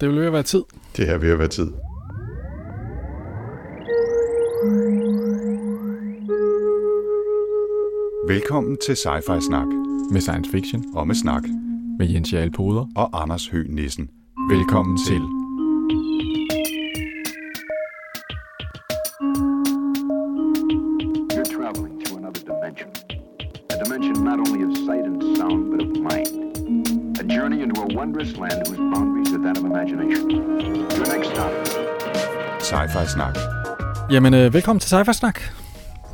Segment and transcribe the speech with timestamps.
[0.00, 0.62] Det vil ved at være tid.
[0.96, 1.72] Det er ved at være tid.
[8.28, 9.66] Velkommen til Sci-Fi Snak
[10.12, 10.84] Med science fiction.
[10.94, 11.42] og med snak
[11.98, 12.86] Med Jens Jarl Poder.
[12.96, 14.08] og Anders Høgh Nissen.
[14.50, 15.18] Velkommen til.
[15.20, 15.35] You're
[33.08, 33.38] Snak.
[34.10, 35.40] Jamen, øh, velkommen til Snak.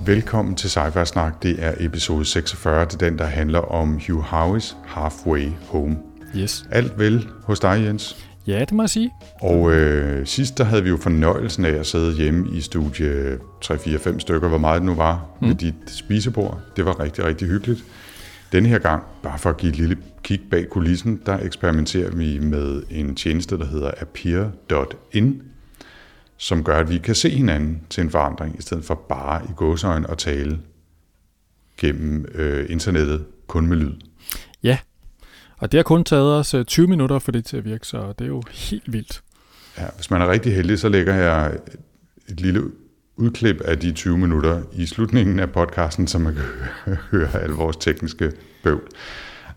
[0.07, 1.43] Velkommen til Sci-Fi Snak.
[1.43, 2.85] Det er episode 46.
[2.85, 5.97] Det er den, der handler om Hugh Howey's Halfway Home.
[6.37, 6.67] Yes.
[6.71, 8.27] Alt vel hos dig, Jens?
[8.47, 9.11] Ja, det må jeg sige.
[9.41, 14.19] Og øh, sidst der havde vi jo fornøjelsen af at sidde hjemme i studie 3-4-5
[14.19, 15.49] stykker, hvor meget det nu var, mm.
[15.49, 16.61] ved dit spisebord.
[16.77, 17.85] Det var rigtig, rigtig hyggeligt.
[18.53, 22.39] Den her gang, bare for at give et lille kig bag kulissen, der eksperimenterer vi
[22.39, 25.43] med en tjeneste, der hedder appear.in,
[26.37, 29.53] som gør, at vi kan se hinanden til en forandring, i stedet for bare i
[29.57, 30.59] gåsøjne at tale
[31.77, 33.93] gennem øh, internettet kun med lyd.
[34.63, 34.79] Ja.
[35.59, 38.13] Og det har kun taget os øh, 20 minutter for det til at virke, så
[38.19, 39.23] det er jo helt vildt.
[39.79, 41.59] Ja, hvis man er rigtig heldig, så lægger jeg
[42.29, 42.63] et lille
[43.17, 46.45] udklip af de 20 minutter i slutningen af podcasten, så man kan
[47.11, 48.33] høre- alle vores tekniske
[48.65, 48.89] bøvl.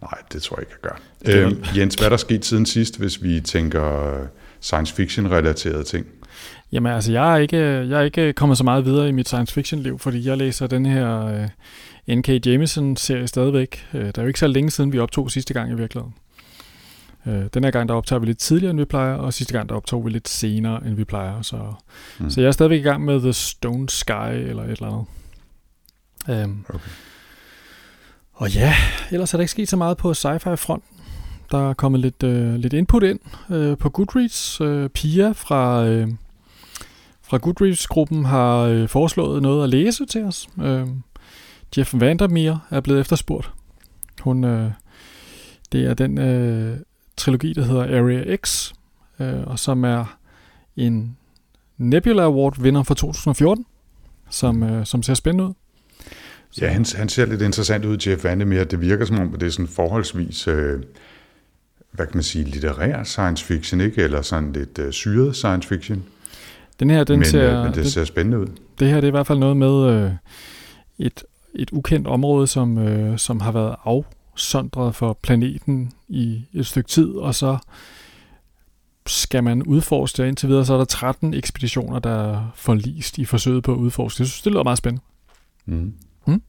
[0.02, 0.92] Nej, det tror jeg ikke, jeg
[1.36, 1.46] gør.
[1.46, 4.18] Øhm, Jens, hvad er der sket siden sidst, hvis vi tænker
[4.60, 6.06] science fiction-relaterede ting?
[6.72, 9.54] Jamen altså, jeg er, ikke, jeg er ikke kommet så meget videre i mit science
[9.54, 11.26] fiction liv, fordi jeg læser den her
[12.08, 12.46] øh, N.K.
[12.46, 13.88] Jameson-serie stadigvæk.
[13.94, 16.14] Øh, der er jo ikke så længe siden, vi optog sidste gang i virkeligheden.
[17.28, 19.70] Øh, den her gang, der optager vi lidt tidligere, end vi plejer, og sidste gang,
[19.70, 21.42] der optog vi lidt senere, end vi plejer.
[21.42, 21.58] Så,
[22.20, 22.30] mm.
[22.30, 25.06] Så jeg er stadigvæk i gang med The Stone Sky, eller et eller andet.
[26.30, 26.90] Øhm, Okay.
[28.34, 28.74] og ja,
[29.12, 30.90] ellers er der ikke sket så meget på sci-fi-fronten.
[31.52, 33.20] Der er kommet lidt, øh, lidt input ind
[33.50, 34.62] øh, på Goodreads.
[34.62, 36.08] Øh, Pia fra, øh,
[37.28, 40.50] fra Goodreads-gruppen har øh, foreslået noget at læse til os.
[40.64, 40.88] Øh,
[41.78, 43.52] Jeff Vandermeer er blevet efterspurgt.
[44.22, 44.72] Hun, øh,
[45.72, 46.78] det er den øh,
[47.18, 48.74] trilogi, der hedder Area X,
[49.20, 50.18] øh, og som er
[50.76, 51.18] en
[51.78, 53.66] Nebula Award vinder fra 2014,
[54.30, 55.54] som, øh, som ser spændende ud.
[56.62, 58.64] Ja, han, han ser lidt interessant ud, Jeff Vandermeer.
[58.64, 60.84] Det virker som om, at det er sådan forholdsvis, øh,
[61.92, 64.02] hvad kan man sige, litterær science fiction, ikke?
[64.02, 66.04] Eller sådan lidt øh, syret science fiction.
[66.80, 68.48] Den her, den men, ser, øh, men det den, ser spændende ud.
[68.80, 70.12] det her det er i hvert fald noget med øh,
[71.00, 71.24] et,
[71.56, 77.10] et ukendt område, som, øh, som har været afsondret for planeten i et stykke tid,
[77.10, 77.58] og så
[79.08, 80.28] skal man udforske det.
[80.28, 84.22] Indtil videre så er der 13 ekspeditioner, der er forlist i forsøget på at udforske.
[84.22, 85.04] Jeg synes, det lyder meget spændende.
[85.66, 85.94] Mm.
[86.28, 86.42] Mm.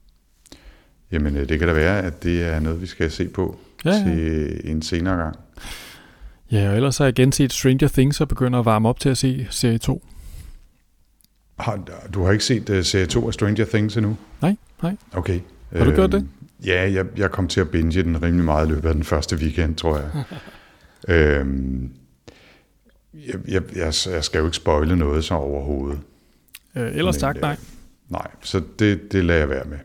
[1.12, 3.90] Jamen, øh, det kan da være, at det er noget, vi skal se på Ja,
[3.90, 4.04] ja.
[4.04, 5.36] til en senere gang.
[6.52, 9.18] Ja, og ellers har jeg genset Stranger Things og begynder at varme op til at
[9.18, 10.04] se serie 2.
[11.58, 11.80] Har,
[12.14, 14.16] du har ikke set uh, serie 2 af Stranger Things endnu?
[14.42, 14.96] Nej, nej.
[15.12, 15.40] Okay.
[15.76, 16.28] Har du gjort det?
[16.66, 19.36] Ja, jeg, jeg kom til at binge den rimelig meget i løbet af den første
[19.36, 20.10] weekend, tror jeg.
[21.14, 21.90] øhm,
[23.14, 26.00] jeg, jeg, jeg, jeg skal jo ikke spoile noget så overhovedet.
[26.76, 27.56] Øh, ellers Men, tak, øh, nej.
[28.08, 29.78] Nej, så det, det lader jeg være med.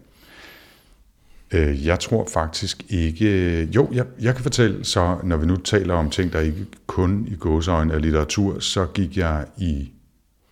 [1.52, 3.64] Øh, Jeg tror faktisk ikke...
[3.64, 7.28] Jo, jeg, jeg kan fortælle, så når vi nu taler om ting, der ikke kun
[7.32, 9.92] i gåseøjne er litteratur, så gik jeg i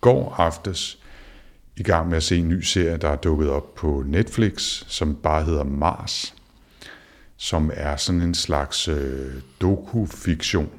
[0.00, 0.99] går aftes
[1.80, 5.14] i gang med at se en ny serie, der er dukket op på Netflix, som
[5.14, 6.34] bare hedder Mars,
[7.36, 10.70] som er sådan en slags øh, dokufiktion,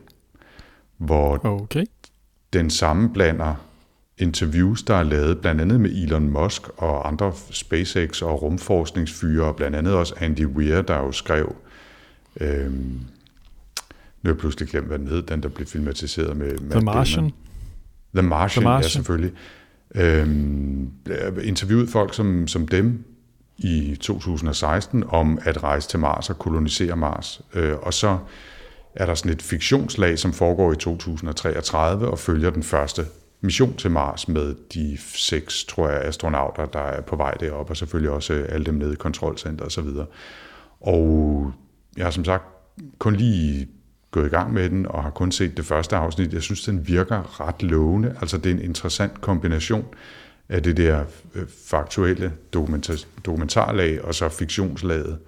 [0.98, 1.86] hvor Okay.
[2.54, 3.56] den sammenblander
[4.18, 9.56] interviews, der er lavet blandt andet med Elon Musk og andre SpaceX og rumforskningsfyre, og
[9.56, 11.56] blandt andet også Andy Weir, der jo skrev,
[12.40, 13.02] øhm, nu
[14.24, 17.18] har jeg pludselig glemt, hvad den hed, den der blev filmatiseret med Matt The Martian.
[17.24, 17.34] Damon.
[18.16, 18.90] The Martian, The ja Martian.
[18.92, 19.32] selvfølgelig.
[19.96, 20.91] Øhm,
[21.44, 23.03] interviewet folk som, som dem
[23.57, 27.41] i 2016 om at rejse til Mars og kolonisere Mars.
[27.53, 28.18] Øh, og så
[28.96, 33.05] er der sådan et fiktionslag, som foregår i 2033 og følger den første
[33.41, 37.78] mission til Mars med de seks, tror jeg, astronauter, der er på vej derop, og
[37.78, 39.87] selvfølgelig også øh, alle dem nede i kontrolcenter osv.
[40.82, 41.52] Og
[41.97, 42.44] jeg har som sagt
[42.99, 43.67] kun lige
[44.11, 46.34] gået i gang med den, og har kun set det første afsnit.
[46.34, 48.16] Jeg synes, den virker ret lovende.
[48.22, 49.85] Altså, det er en interessant kombination
[50.49, 51.05] af det der
[51.35, 55.19] øh, faktuelle dokumentar- dokumentarlag, og så fiktionslaget.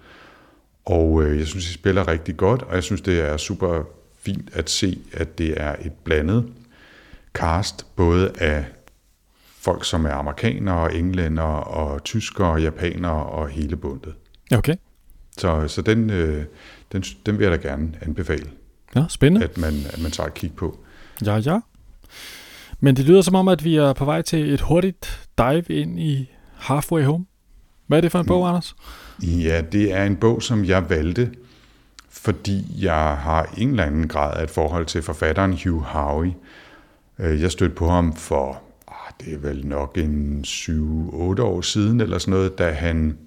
[0.86, 3.84] Og øh, jeg synes, de spiller rigtig godt, og jeg synes, det er super
[4.20, 6.46] fint at se, at det er et blandet
[7.34, 8.66] cast, både af
[9.60, 14.14] folk, som er amerikanere, og englænder, og tyskere, og japanere, og hele bundet.
[14.52, 14.76] Okay.
[15.38, 16.44] Så, så den, øh,
[16.92, 18.50] den, den vil jeg da gerne anbefale.
[18.96, 19.46] Ja, spændende.
[19.46, 20.80] at man, at man tager et kig på.
[21.26, 21.60] Ja, ja.
[22.80, 26.00] Men det lyder som om, at vi er på vej til et hurtigt dive ind
[26.00, 27.26] i Halfway Home.
[27.88, 28.76] Hvad er det for en bog, Anders?
[29.24, 31.32] Ja, det er en bog, som jeg valgte,
[32.10, 36.32] fordi jeg har en eller anden grad af et forhold til forfatteren Hugh Howey.
[37.20, 42.02] Øh, Jeg stødte på ham for, ah, det er vel nok en 7-8 år siden
[42.02, 43.18] eller sådan noget, da han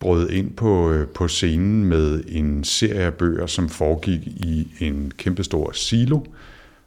[0.00, 5.12] brød ind på, øh, på scenen med en serie af bøger, som foregik i en
[5.16, 6.20] kæmpestor silo,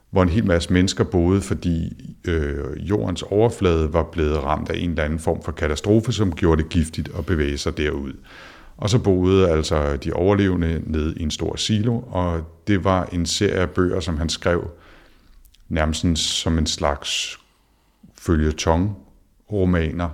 [0.10, 1.94] hvor en hel masse mennesker boede, fordi
[2.28, 6.64] øh, jordens overflade var blevet ramt af en eller anden form for katastrofe, som gjorde
[6.64, 8.14] det giftigt at bevæge sig derud.
[8.78, 13.26] Og så boede altså de overlevende ned i en stor silo, og det var en
[13.26, 14.70] serie af bøger, som han skrev
[15.70, 17.40] nærmest som en slags
[18.20, 20.10] følgetong-romaner,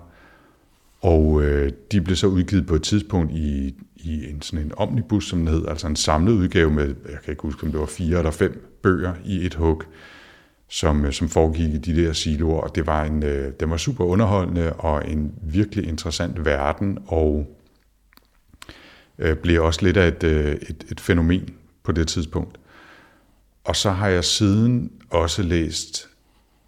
[1.03, 5.29] og øh, de blev så udgivet på et tidspunkt i, i en sådan en omnibus,
[5.29, 7.85] som den hed, altså en samlet udgave med, jeg kan ikke huske, om det var
[7.85, 9.83] fire eller fem bøger i et hug,
[10.67, 13.77] som, øh, som foregik i de der siloer, og det var, en, øh, det var
[13.77, 17.57] super underholdende og en virkelig interessant verden, og
[19.19, 21.49] øh, blev også lidt af et, øh, et, et fænomen
[21.83, 22.59] på det tidspunkt.
[23.63, 26.12] Og så har jeg siden også læst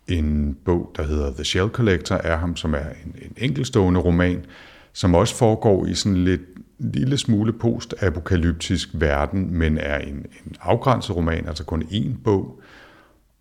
[0.08, 4.46] en bog, der hedder The Shell Collector af ham, som er en, en enkelstående roman,
[4.94, 6.42] som også foregår i sådan lidt
[6.80, 12.60] lille smule post-apokalyptisk verden, men er en, en afgrænset roman, altså kun én bog,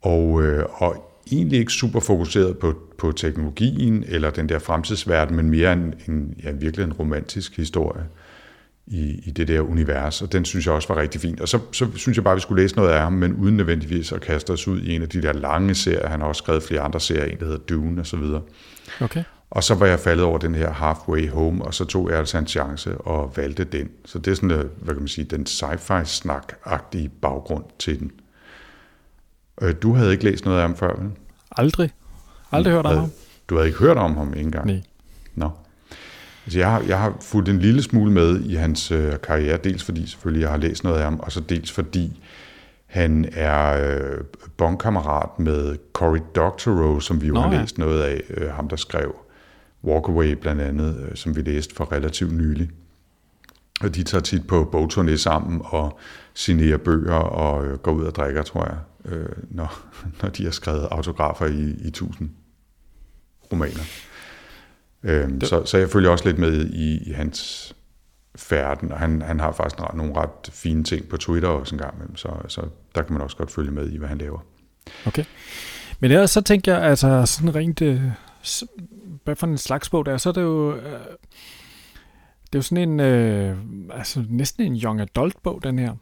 [0.02, 5.50] og, øh, og egentlig ikke super fokuseret på, på teknologien eller den der fremtidsverden, men
[5.50, 8.04] mere en, en ja, virkelig en romantisk historie
[8.86, 11.40] i, i det der univers, og den synes jeg også var rigtig fint.
[11.40, 13.56] Og så, så synes jeg bare, at vi skulle læse noget af ham, men uden
[13.56, 16.08] nødvendigvis at kaste os ud i en af de der lange serier.
[16.08, 18.42] Han har også skrevet flere andre serier, en der hedder Dune og så videre.
[19.00, 19.24] Okay.
[19.50, 22.38] Og så var jeg faldet over den her Halfway Home, og så tog jeg altså
[22.38, 23.88] en chance og valgte den.
[24.04, 28.12] Så det er sådan, øh, hvad kan man sige, den sci-fi-snak-agtige baggrund til den.
[29.62, 31.10] Øh, Du havde ikke læst noget af ham før, vel?
[31.56, 31.90] Aldrig.
[32.52, 33.10] Aldrig hørt om Havde- ham.
[33.48, 34.66] Du havde ikke hørt om ham engang?
[34.66, 34.82] Nej.
[35.34, 35.50] Nå.
[36.44, 39.84] Altså jeg, har, jeg har fulgt en lille smule med i hans øh, karriere, dels
[39.84, 42.20] fordi selvfølgelig jeg har læst noget af ham, og så dels fordi
[42.86, 44.24] han er øh,
[44.56, 47.60] bondkammerat med Cory Doctorow, som vi jo Nå, har ja.
[47.60, 49.16] læst noget af, øh, ham der skrev
[49.84, 52.70] Walkaway blandt andet, øh, som vi læste for relativt nylig.
[53.80, 55.98] Og de tager tit på bogturné sammen og
[56.34, 59.80] signerer bøger og øh, går ud og drikker, tror jeg, øh, når,
[60.22, 62.30] når de har skrevet autografer i, i tusind
[63.52, 63.82] romaner.
[65.04, 67.72] Øhm, Det- så, så jeg følger også lidt med i, i hans
[68.36, 71.80] færden, og han, han har faktisk nogle- nogle ret fine ting på Twitter også en
[71.80, 72.62] gang imellem, så, så
[72.94, 74.38] der kan man også godt følge med i, hvad han laver.
[75.06, 75.24] Okay.
[76.00, 78.00] Men ellers så tænker jeg, altså sådan rent, øh,
[79.24, 80.82] hvad for en slags bog det er, så er det jo, øh,
[82.46, 83.56] det er jo sådan en, øh,
[83.90, 85.94] altså næsten en young adult bog, den her.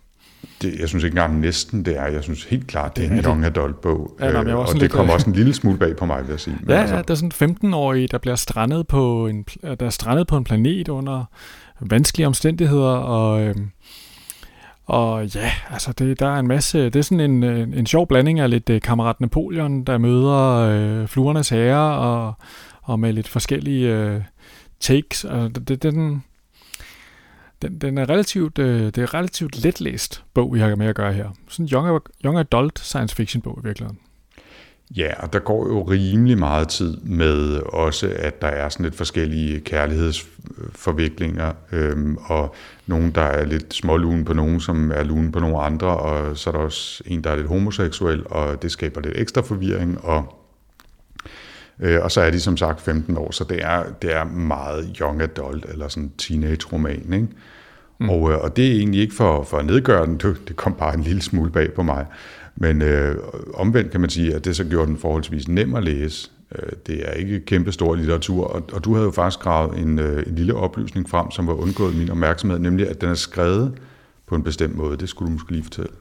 [0.63, 2.07] Det, jeg synes ikke engang næsten det er.
[2.07, 3.25] Jeg synes helt klart, det er en det.
[3.25, 4.17] young adult bog.
[4.21, 6.23] Ja, jeg var og det lidt, kommer øh, også en lille smule bag på mig,
[6.23, 6.57] vil jeg sige.
[6.61, 9.75] Men Ja, altså, ja, der er sådan en 15-årig, der bliver strandet på en, pl-
[9.75, 11.25] der er strandet på en planet under
[11.81, 13.71] vanskelige omstændigheder, og, øhm,
[14.87, 18.09] og ja, altså det, der er en masse, det er sådan en, en, en sjov
[18.09, 22.35] blanding af lidt øh, kammerat Napoleon, der møder øh, fluernes herre, og,
[22.83, 24.21] og med lidt forskellige øh,
[24.81, 26.25] takes, og det, det, den,
[27.63, 31.13] den, den er relativt, øh, det er relativt letlæst bog, vi har med at gøre
[31.13, 31.29] her.
[31.49, 33.99] Sådan en young, young adult science fiction bog i virkeligheden.
[34.97, 38.95] Ja, og der går jo rimelig meget tid med også, at der er sådan lidt
[38.97, 42.55] forskellige kærlighedsforviklinger, øhm, og
[42.87, 46.51] nogen, der er lidt smålune på nogen, som er lune på nogle andre, og så
[46.51, 50.42] er der også en, der er lidt homoseksuel, og det skaber lidt ekstra forvirring, og
[52.03, 55.23] og så er de som sagt 15 år, så det er, det er meget young
[55.23, 57.13] adult, eller sådan teenage-roman.
[57.13, 57.29] Ikke?
[58.03, 58.11] Mm.
[58.11, 60.95] Og, øh, og det er egentlig ikke for, for at nedgøre den, det, kom bare
[60.95, 62.07] en lille smule bag på mig.
[62.57, 63.17] Men øh,
[63.55, 66.31] omvendt kan man sige, at det så gjorde den forholdsvis nem at læse.
[66.55, 69.99] Øh, det er ikke kæmpe stor litteratur, og, og du havde jo faktisk gravet en,
[69.99, 73.73] øh, en lille oplysning frem, som var undgået min opmærksomhed, nemlig at den er skrevet
[74.27, 74.97] på en bestemt måde.
[74.97, 75.93] Det skulle du måske lige fortælle.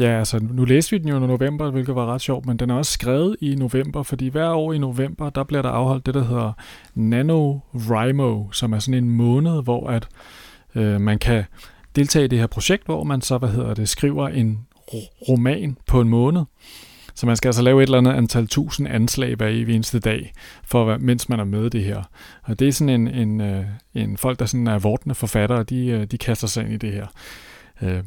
[0.00, 2.70] Ja, altså nu læste vi den jo i november, hvilket var ret sjovt, men den
[2.70, 6.14] er også skrevet i november, fordi hver år i november, der bliver der afholdt det,
[6.14, 6.52] der hedder
[6.94, 10.08] NaNoWriMo, som er sådan en måned, hvor at
[10.74, 11.44] øh, man kan
[11.96, 14.58] deltage i det her projekt, hvor man så, hvad hedder det, skriver en
[15.28, 16.42] roman på en måned.
[17.14, 20.32] Så man skal altså lave et eller andet antal tusind anslag hver evig eneste dag,
[20.64, 22.02] for, mens man er med i det her.
[22.42, 23.64] Og det er sådan en, en, øh,
[23.94, 26.92] en folk, der sådan er vortende forfattere, de, øh, de kaster sig ind i det
[26.92, 27.06] her.
[27.82, 28.02] Øh,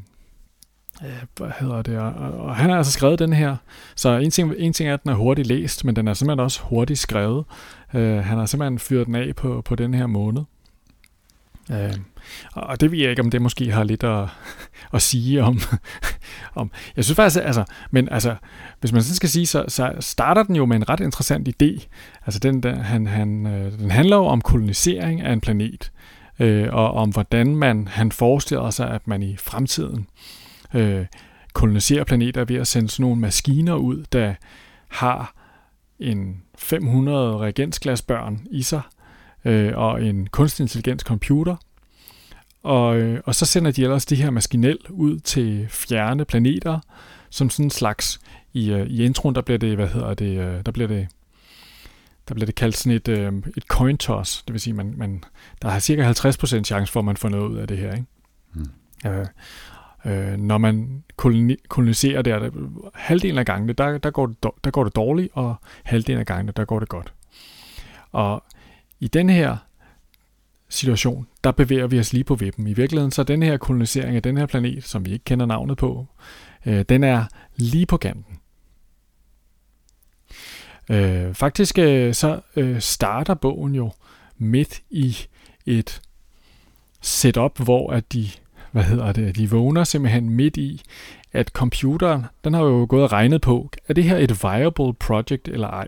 [1.02, 3.56] Øh, hvad hedder det, og, og han har altså skrevet den her,
[3.96, 6.44] så en ting, en ting er, at den er hurtigt læst, men den er simpelthen
[6.44, 7.46] også hurtigt skrevet.
[7.94, 10.42] Øh, han har simpelthen fyret den af på, på den her måned.
[11.72, 11.94] Øh,
[12.54, 14.28] og det ved jeg ikke, om det måske har lidt at,
[14.94, 15.60] at sige om,
[16.56, 16.72] om.
[16.96, 18.36] Jeg synes faktisk, altså, men altså,
[18.80, 21.88] hvis man sådan skal sige, så, så starter den jo med en ret interessant idé.
[22.26, 25.92] Altså, den, der, han, han, øh, den handler jo om kolonisering af en planet,
[26.40, 30.43] øh, og om hvordan man, han forestiller sig, at man i fremtiden øh,
[31.54, 34.34] koloniserer planeter ved at sende sådan nogle maskiner ud, der
[34.88, 35.36] har
[36.00, 38.82] en 500 reagensglasbørn i sig,
[39.46, 41.56] øh, og en kunstig intelligens computer.
[42.64, 46.80] Og, øh, og så sender de ellers de her maskinel ud til fjerne planeter,
[47.30, 48.20] som sådan en slags,
[48.54, 51.08] i, øh, i introen, der bliver det, hvad hedder det, øh, der bliver det,
[52.28, 55.24] der bliver det kaldt sådan et, øh, et coin toss, det vil sige, man, man,
[55.62, 57.94] der er cirka 50% chance for, at man får noget ud af det her.
[57.94, 58.06] Ikke?
[58.54, 58.70] Mm.
[59.06, 59.26] Øh,
[60.06, 62.50] øh, når man koloni, koloniserer der, der,
[62.94, 66.54] halvdelen af gangene, der, der, går det, der går det dårligt, og halvdelen af gangene,
[66.56, 67.14] der går det godt.
[68.12, 68.44] Og
[69.00, 69.58] i den her
[70.70, 72.68] situation, der bevæger vi os lige på vippen.
[72.68, 75.46] I virkeligheden så er den her kolonisering af den her planet, som vi ikke kender
[75.46, 76.08] navnet på,
[76.66, 78.40] øh, den er lige på kanten.
[80.90, 83.92] Øh, faktisk øh, så øh, starter bogen jo
[84.38, 85.18] midt i
[85.66, 86.02] et
[87.02, 88.30] setup, hvor at de,
[88.74, 90.82] hvad hedder det, de vågner simpelthen midt i,
[91.32, 95.48] at computeren, den har jo gået og regnet på, er det her et viable project
[95.48, 95.88] eller ej?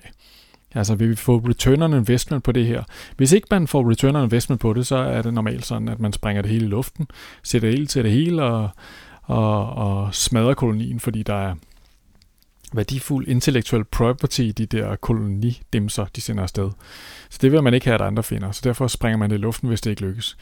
[0.76, 2.84] Altså vil vi få return on investment på det her?
[3.18, 6.00] Hvis ikke man får return on investment på det, så er det normalt sådan, at
[6.00, 7.08] man springer det hele i luften,
[7.44, 8.70] sætter ild til det hele og,
[9.24, 11.56] og, og smadrer kolonien, fordi der er
[12.74, 16.70] værdifuld intellektuel property i de der kolonidimser, de sender afsted.
[17.30, 19.40] Så det vil man ikke have, at andre finder, så derfor springer man det i
[19.40, 20.38] luften, hvis det ikke lykkes.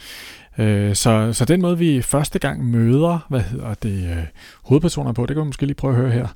[0.57, 4.23] Øh, så, så den måde, vi første gang møder, hvad hedder det, øh,
[4.63, 6.27] hovedpersoner på, det kan vi måske lige prøve at høre her.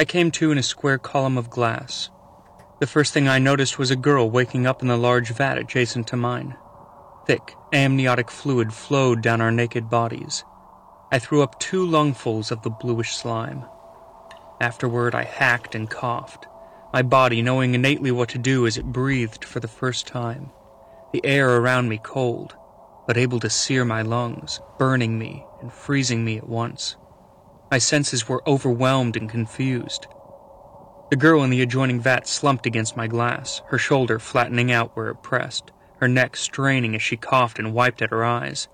[0.00, 2.12] I came to in a square column of glass.
[2.80, 6.06] The first thing I noticed was a girl waking up in the large vat adjacent
[6.06, 6.54] to mine.
[7.26, 10.44] Thick, amniotic fluid flowed down our naked bodies.
[11.12, 13.64] I threw up two lungfuls of the bluish slime.
[14.60, 16.46] Afterward, I hacked and coughed,
[16.92, 20.50] my body knowing innately what to do as it breathed for the first time.
[21.12, 22.54] The air around me cold,
[23.06, 26.96] but able to sear my lungs, burning me and freezing me at once.
[27.70, 30.06] My senses were overwhelmed and confused.
[31.08, 35.08] The girl in the adjoining vat slumped against my glass, her shoulder flattening out where
[35.08, 38.68] it pressed, her neck straining as she coughed and wiped at her eyes.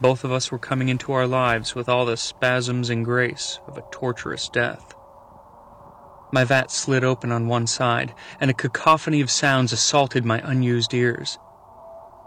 [0.00, 3.78] Both of us were coming into our lives with all the spasms and grace of
[3.78, 4.92] a torturous death.
[6.32, 10.92] My vat slid open on one side, and a cacophony of sounds assaulted my unused
[10.94, 11.38] ears.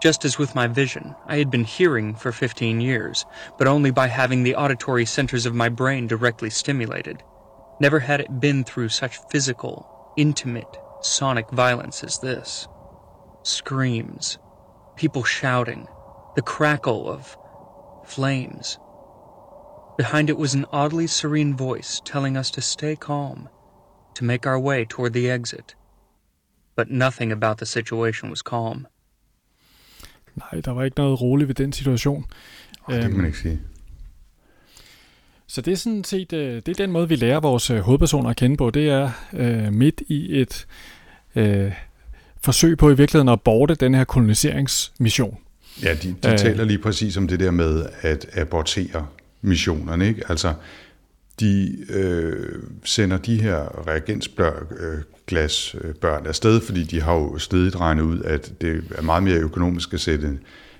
[0.00, 3.26] Just as with my vision, I had been hearing for 15 years,
[3.58, 7.22] but only by having the auditory centers of my brain directly stimulated.
[7.80, 12.68] Never had it been through such physical, intimate, sonic violence as this.
[13.42, 14.38] Screams,
[14.96, 15.88] people shouting,
[16.36, 17.36] the crackle of
[18.04, 18.78] flames.
[19.96, 23.48] Behind it was an oddly serene voice telling us to stay calm,
[24.18, 25.76] to make our way toward the exit.
[26.76, 28.86] But nothing about the situation was calm.
[30.36, 32.24] Nej, der var ikke noget roligt ved den situation.
[32.84, 33.60] Oh, det kan man ikke sige.
[35.46, 38.30] Så det er sådan set, øh, det er den måde, vi lærer vores øh, hovedpersoner
[38.30, 38.70] at kende på.
[38.70, 40.66] Det er øh, midt i et
[41.36, 41.72] øh,
[42.40, 45.38] forsøg på i virkeligheden at borte den her koloniseringsmission.
[45.82, 49.06] Ja, de, de øh, taler lige præcis om det der med at abortere
[49.40, 50.08] missionerne.
[50.08, 50.22] Ikke?
[50.28, 50.54] Altså,
[51.40, 58.22] de øh, sender de her reagensglasbørn øh, afsted, fordi de har jo stedigt regnet ud,
[58.22, 60.38] at det er meget mere økonomisk at sætte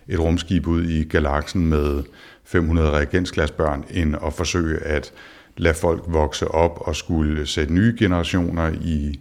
[0.09, 2.03] et rumskib ud i galaksen med
[2.45, 5.13] 500 reagensglasbørn, end at forsøge at
[5.57, 9.21] lade folk vokse op og skulle sætte nye generationer i,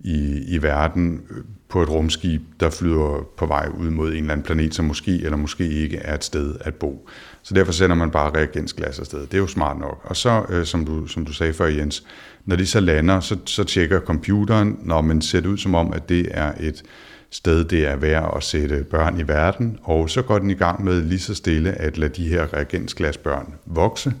[0.00, 1.36] i, i verden øh,
[1.68, 5.24] på et rumskib, der flyder på vej ud mod en eller anden planet, som måske
[5.24, 7.08] eller måske ikke er et sted at bo.
[7.42, 9.20] Så derfor sender man bare reagensglas afsted.
[9.20, 10.00] Det er jo smart nok.
[10.04, 12.04] Og så, øh, som, du, som du sagde før, Jens,
[12.44, 15.92] når de så lander, så, så tjekker computeren, når man ser det ud som om,
[15.92, 16.82] at det er et
[17.30, 20.84] sted, det er værd at sætte børn i verden, og så går den i gang
[20.84, 24.12] med lige så stille at lade de her reagensglasbørn vokse,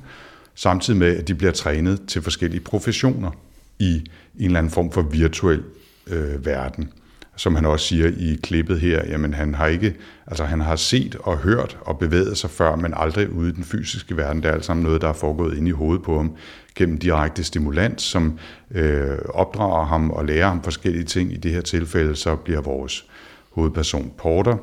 [0.54, 3.30] samtidig med, at de bliver trænet til forskellige professioner
[3.78, 5.62] i en eller anden form for virtuel
[6.06, 6.92] øh, verden
[7.36, 9.94] som han også siger i klippet her, jamen han har ikke,
[10.26, 13.64] altså han har set og hørt og bevæget sig før, men aldrig ude i den
[13.64, 14.42] fysiske verden.
[14.42, 16.36] Det er alt sammen noget, der er foregået inde i hovedet på ham
[16.74, 18.38] gennem direkte stimulans, som
[18.70, 21.32] øh, opdrager ham og lærer ham forskellige ting.
[21.32, 23.04] I det her tilfælde så bliver vores
[23.50, 24.56] hovedperson Porter,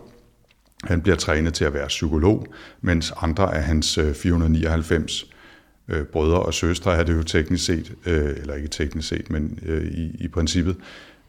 [0.83, 2.47] han bliver trænet til at være psykolog,
[2.81, 5.25] mens andre af hans øh, 499
[5.88, 9.59] øh, brødre og søstre er det jo teknisk set, øh, eller ikke teknisk set, men
[9.65, 10.75] øh, i, i princippet,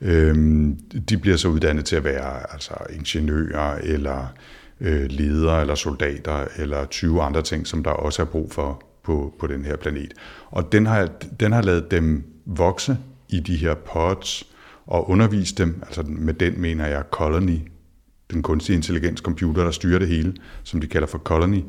[0.01, 0.77] Øhm,
[1.09, 4.27] de bliver så uddannet til at være altså ingeniører eller
[4.81, 9.35] øh, ledere eller soldater eller 20 andre ting, som der også er brug for på,
[9.39, 10.15] på den her planet.
[10.51, 11.09] Og den har,
[11.41, 14.45] den har lavet dem vokse i de her pods
[14.87, 17.59] og undervise dem, altså med den mener jeg Colony,
[18.31, 21.63] den kunstige intelligens computer, der styrer det hele, som de kalder for Colony,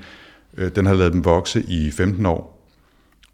[0.58, 2.68] øh, den har lavet dem vokse i 15 år,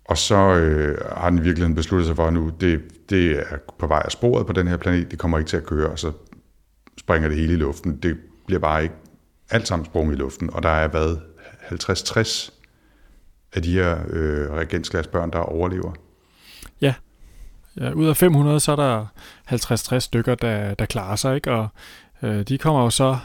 [0.05, 3.57] og så øh, har den i virkeligheden besluttet sig for, at nu det, det er
[3.79, 5.99] på vej af sporet på den her planet, det kommer ikke til at køre, og
[5.99, 6.11] så
[6.97, 7.97] springer det hele i luften.
[7.97, 8.95] Det bliver bare ikke
[9.49, 11.21] alt sammen sprunget i luften, og der er været
[11.61, 12.51] 50-60
[13.53, 15.93] af de her øh, reagensglasbørn, der overlever.
[16.81, 16.93] Ja.
[17.77, 19.05] ja, ud af 500, så er der
[19.95, 21.51] 50-60 stykker, der, der klarer sig, ikke?
[21.51, 21.67] og
[22.23, 23.17] øh, de kommer jo så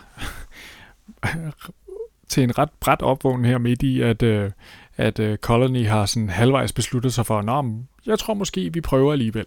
[2.29, 4.51] til en ret bræt opvågning her midt i, at, øh,
[4.97, 7.65] at øh, Colony har sådan halvvejs besluttet sig for, at
[8.07, 9.47] jeg tror måske, vi prøver alligevel,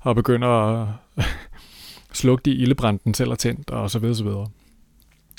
[0.00, 0.88] og begynder at
[2.12, 4.46] slukke de ildebranden selv og tændt, og så videre, så videre.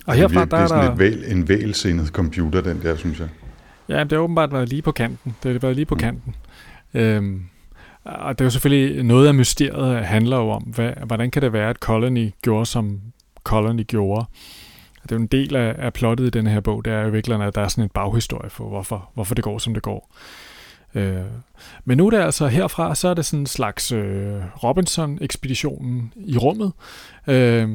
[0.05, 0.95] Og herfra, der er der...
[0.95, 3.29] Det er sådan en vælsendet computer, den der, synes jeg.
[3.89, 5.35] Ja, det har åbenbart været lige på kanten.
[5.43, 5.99] Det har været lige på mm.
[5.99, 6.35] kanten.
[6.93, 7.43] Øhm,
[8.03, 11.53] og det er jo selvfølgelig noget af mysteriet handler jo om, hvad, hvordan kan det
[11.53, 12.99] være, at Colony gjorde, som
[13.43, 14.25] Colony gjorde.
[15.03, 17.09] Det er jo en del af, af plottet i den her bog, det er jo
[17.09, 20.15] virkelig, at der er sådan en baghistorie for, hvorfor, hvorfor det går, som det går.
[20.95, 21.25] Øh,
[21.85, 26.37] men nu er det altså herfra, så er det sådan en slags øh, Robinson-ekspeditionen i
[26.37, 26.71] rummet,
[27.27, 27.69] øh,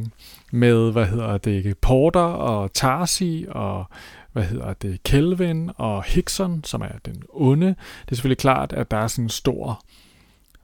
[0.52, 3.85] med, hvad hedder det, Porter og Tarsi og
[4.33, 7.66] hvad hedder det, Kelvin og Hickson, som er den onde.
[7.66, 9.85] Det er selvfølgelig klart, at der er sådan en stor,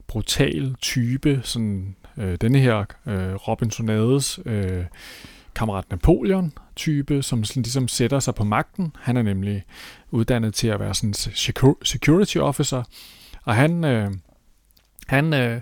[0.07, 4.85] brutal type, sådan øh, denne her øh, Robinsonades øh,
[5.55, 8.93] kammerat Napoleon type, som sådan ligesom sætter sig på magten.
[9.01, 9.65] Han er nemlig
[10.11, 11.15] uddannet til at være sådan
[11.85, 12.83] security officer,
[13.45, 14.11] og han, øh,
[15.07, 15.61] han øh,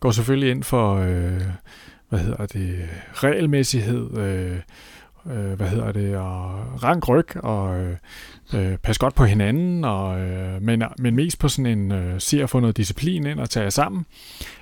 [0.00, 1.42] går selvfølgelig ind for, øh,
[2.08, 4.60] hvad hedder det, regelmæssighed, øh,
[5.26, 7.86] øh, hvad hedder det, og rank ryg, og
[8.54, 12.42] øh, pas godt på hinanden, og, øh, men, men mest på sådan en, øh, se
[12.42, 14.06] at få noget disciplin ind og tage sammen.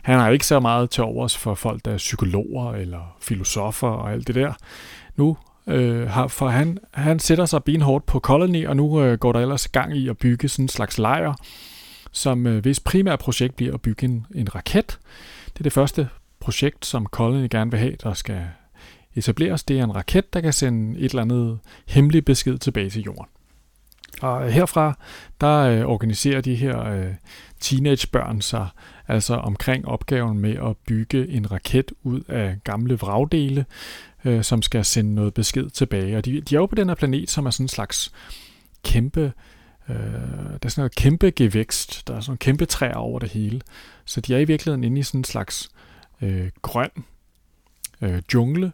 [0.02, 4.12] Han har ikke så meget til overs for folk, der er psykologer eller filosofer og
[4.12, 4.52] alt det der.
[5.16, 9.32] Nu øh, har, for han, han sætter sig benhårdt på Colony, og nu øh, går
[9.32, 11.34] der ellers gang i at bygge sådan en slags lejr,
[12.12, 14.98] som øh, hvis primære projekt bliver at bygge en, en raket.
[15.46, 16.08] Det er det første
[16.40, 18.40] projekt, som Colony gerne vil have, der skal
[19.18, 19.64] etableres.
[19.64, 23.26] Det er en raket, der kan sende et eller andet hemmelig besked tilbage til jorden.
[24.22, 24.98] Og øh, herfra,
[25.40, 27.14] der øh, organiserer de her øh,
[27.60, 28.68] teenagebørn sig
[29.08, 33.66] altså omkring opgaven med at bygge en raket ud af gamle vragdele,
[34.24, 36.16] øh, som skal sende noget besked tilbage.
[36.16, 38.12] Og de, de er jo på den her planet, som er sådan en slags
[38.84, 39.32] kæmpe,
[39.88, 43.28] øh, der er sådan noget kæmpe gevækst, der er sådan nogle kæmpe træer over det
[43.28, 43.60] hele.
[44.04, 45.70] Så de er i virkeligheden inde i sådan en slags
[46.22, 46.90] øh, grøn
[48.00, 48.72] øh, jungle,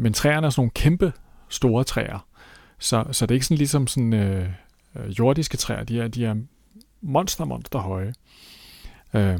[0.00, 1.12] men træerne er sådan nogle kæmpe
[1.48, 2.26] store træer.
[2.78, 4.48] Så, så det er ikke sådan ligesom sådan øh,
[4.96, 6.34] øh jordiske træer, de er, de er
[7.00, 8.12] monster, monster høje.
[9.14, 9.38] Øh,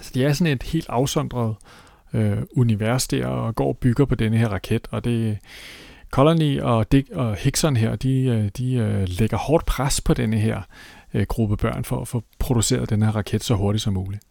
[0.00, 1.56] så de er sådan et helt afsondret
[2.12, 5.38] øh, univers der, og går og bygger på denne her raket, og det
[6.10, 10.38] Colony og Dick og Hickson her, de, øh, de øh, lægger hårdt pres på denne
[10.38, 10.62] her
[11.14, 14.27] øh, gruppe børn for at få produceret den her raket så hurtigt som muligt.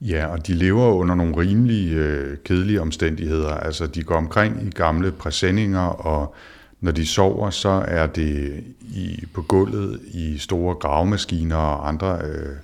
[0.00, 3.54] Ja, og de lever under nogle rimelig øh, kedelige omstændigheder.
[3.54, 6.34] Altså, de går omkring i gamle præsendinger, og
[6.80, 12.56] når de sover, så er det i, på gulvet i store gravemaskiner og andre øh,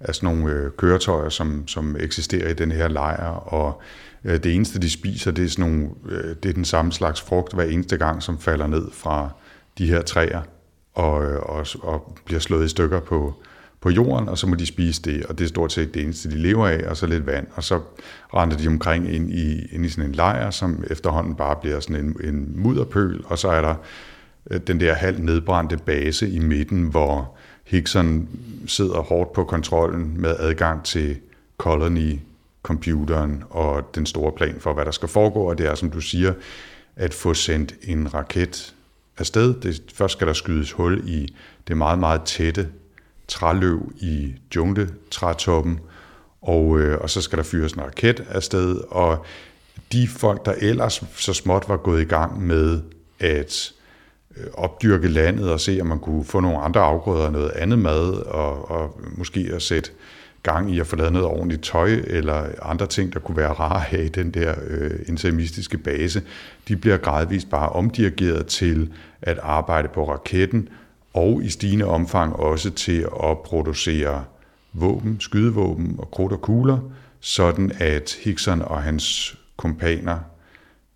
[0.00, 3.82] af sådan nogle øh, køretøjer, som, som eksisterer i den her lejr, og
[4.24, 7.20] øh, det eneste, de spiser, det er, sådan nogle, øh, det er den samme slags
[7.20, 9.30] frugt hver eneste gang, som falder ned fra
[9.78, 10.42] de her træer
[10.94, 13.34] og, øh, og, og bliver slået i stykker på,
[13.86, 16.30] på jorden, og så må de spise det, og det er stort set det eneste,
[16.30, 17.80] de lever af, og så lidt vand, og så
[18.34, 22.04] render de omkring ind i, ind i sådan en lejr, som efterhånden bare bliver sådan
[22.04, 23.74] en, en mudderpøl, og så er der
[24.50, 28.28] øh, den der halvt nedbrændte base i midten, hvor Hickson
[28.66, 31.16] sidder hårdt på kontrollen med adgang til
[31.58, 32.18] Colony,
[32.62, 36.00] computeren og den store plan for, hvad der skal foregå, og det er, som du
[36.00, 36.32] siger,
[36.96, 38.74] at få sendt en raket
[39.18, 39.54] afsted.
[39.54, 41.34] Det, først skal der skydes hul i
[41.68, 42.68] det meget, meget tætte
[43.28, 45.80] træløv i jungletrætoppen,
[46.42, 49.24] og, øh, og så skal der fyres en raket afsted, og
[49.92, 52.82] de folk, der ellers så småt var gået i gang med
[53.20, 53.72] at
[54.36, 58.12] øh, opdyrke landet og se, om man kunne få nogle andre afgrøder, noget andet mad,
[58.12, 59.90] og, og måske at sætte
[60.42, 63.80] gang i at få lavet noget ordentligt tøj, eller andre ting, der kunne være rare
[63.88, 66.22] her i den der øh, interimistiske base,
[66.68, 70.68] de bliver gradvist bare omdirigeret til at arbejde på raketten,
[71.16, 74.24] og i stigende omfang også til at producere
[74.72, 76.78] våben, skydevåben og krudt og kugler,
[77.20, 80.18] sådan at Hickson og hans kompaner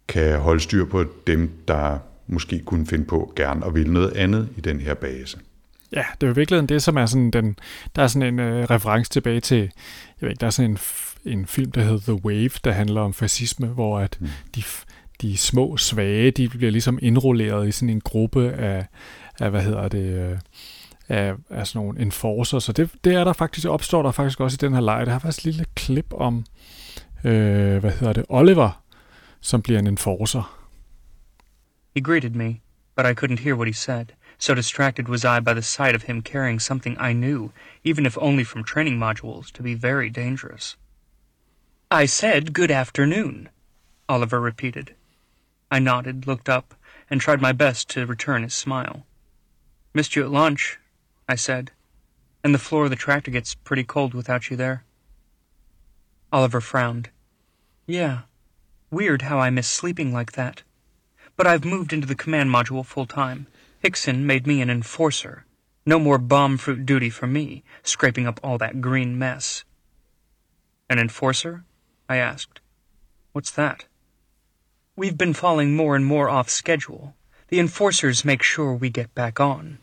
[0.08, 4.48] kan holde styr på dem, der måske kunne finde på gerne at ville noget andet
[4.56, 5.38] i den her base.
[5.92, 7.56] Ja, det er jo virkelig det, som er sådan den,
[7.96, 9.70] der er sådan en øh, reference tilbage til, jeg
[10.20, 10.78] ved ikke, der er sådan en,
[11.32, 14.28] en film, der hedder The Wave, der handler om fascisme, hvor at mm.
[14.54, 14.62] de,
[15.22, 18.86] de små svage, de bliver ligesom indrulleret i sådan en gruppe af,
[19.40, 20.38] af hvad hedder det, øh,
[21.08, 22.58] af, af sådan nogle enforcer.
[22.58, 25.06] så det, det er der faktisk, opstår der faktisk også i den her leg.
[25.06, 26.44] Der har faktisk et lille klip om,
[27.24, 28.82] øh, hvad hedder det, Oliver,
[29.40, 30.56] som bliver en enforcer.
[31.94, 32.60] He greeted me,
[32.96, 34.06] but I couldn't hear what he said.
[34.38, 37.50] So distracted was I by the sight of him carrying something I knew,
[37.84, 40.76] even if only from training modules, to be very dangerous.
[41.90, 43.48] I said good afternoon,
[44.08, 44.94] Oliver repeated.
[45.70, 46.74] I nodded, looked up,
[47.10, 49.04] and tried my best to return his smile.
[49.92, 50.78] Missed you at lunch,
[51.28, 51.72] I said,
[52.44, 54.84] and the floor of the tractor gets pretty cold without you there.
[56.32, 57.10] Oliver frowned.
[57.86, 58.20] Yeah,
[58.90, 60.62] weird how I miss sleeping like that.
[61.36, 63.48] But I've moved into the command module full time.
[63.80, 65.44] Hickson made me an enforcer.
[65.84, 69.64] No more bomb fruit duty for me, scraping up all that green mess.
[70.88, 71.64] An enforcer?
[72.08, 72.60] I asked.
[73.32, 73.86] What's that?
[74.94, 77.14] We've been falling more and more off schedule.
[77.52, 79.78] The enforcers make sure we get back on.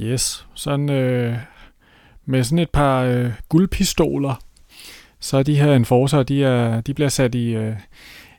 [0.00, 1.38] Yes, sådan øh,
[2.26, 4.34] med sådan et par øh, guldpistoler,
[5.20, 7.76] så de her enforcer, de, er, de bliver sat i, øh,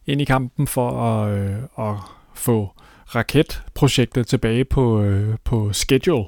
[0.05, 1.95] ind i kampen for at, øh, at
[2.33, 2.69] få
[3.15, 6.25] raketprojektet tilbage på, øh, på schedule.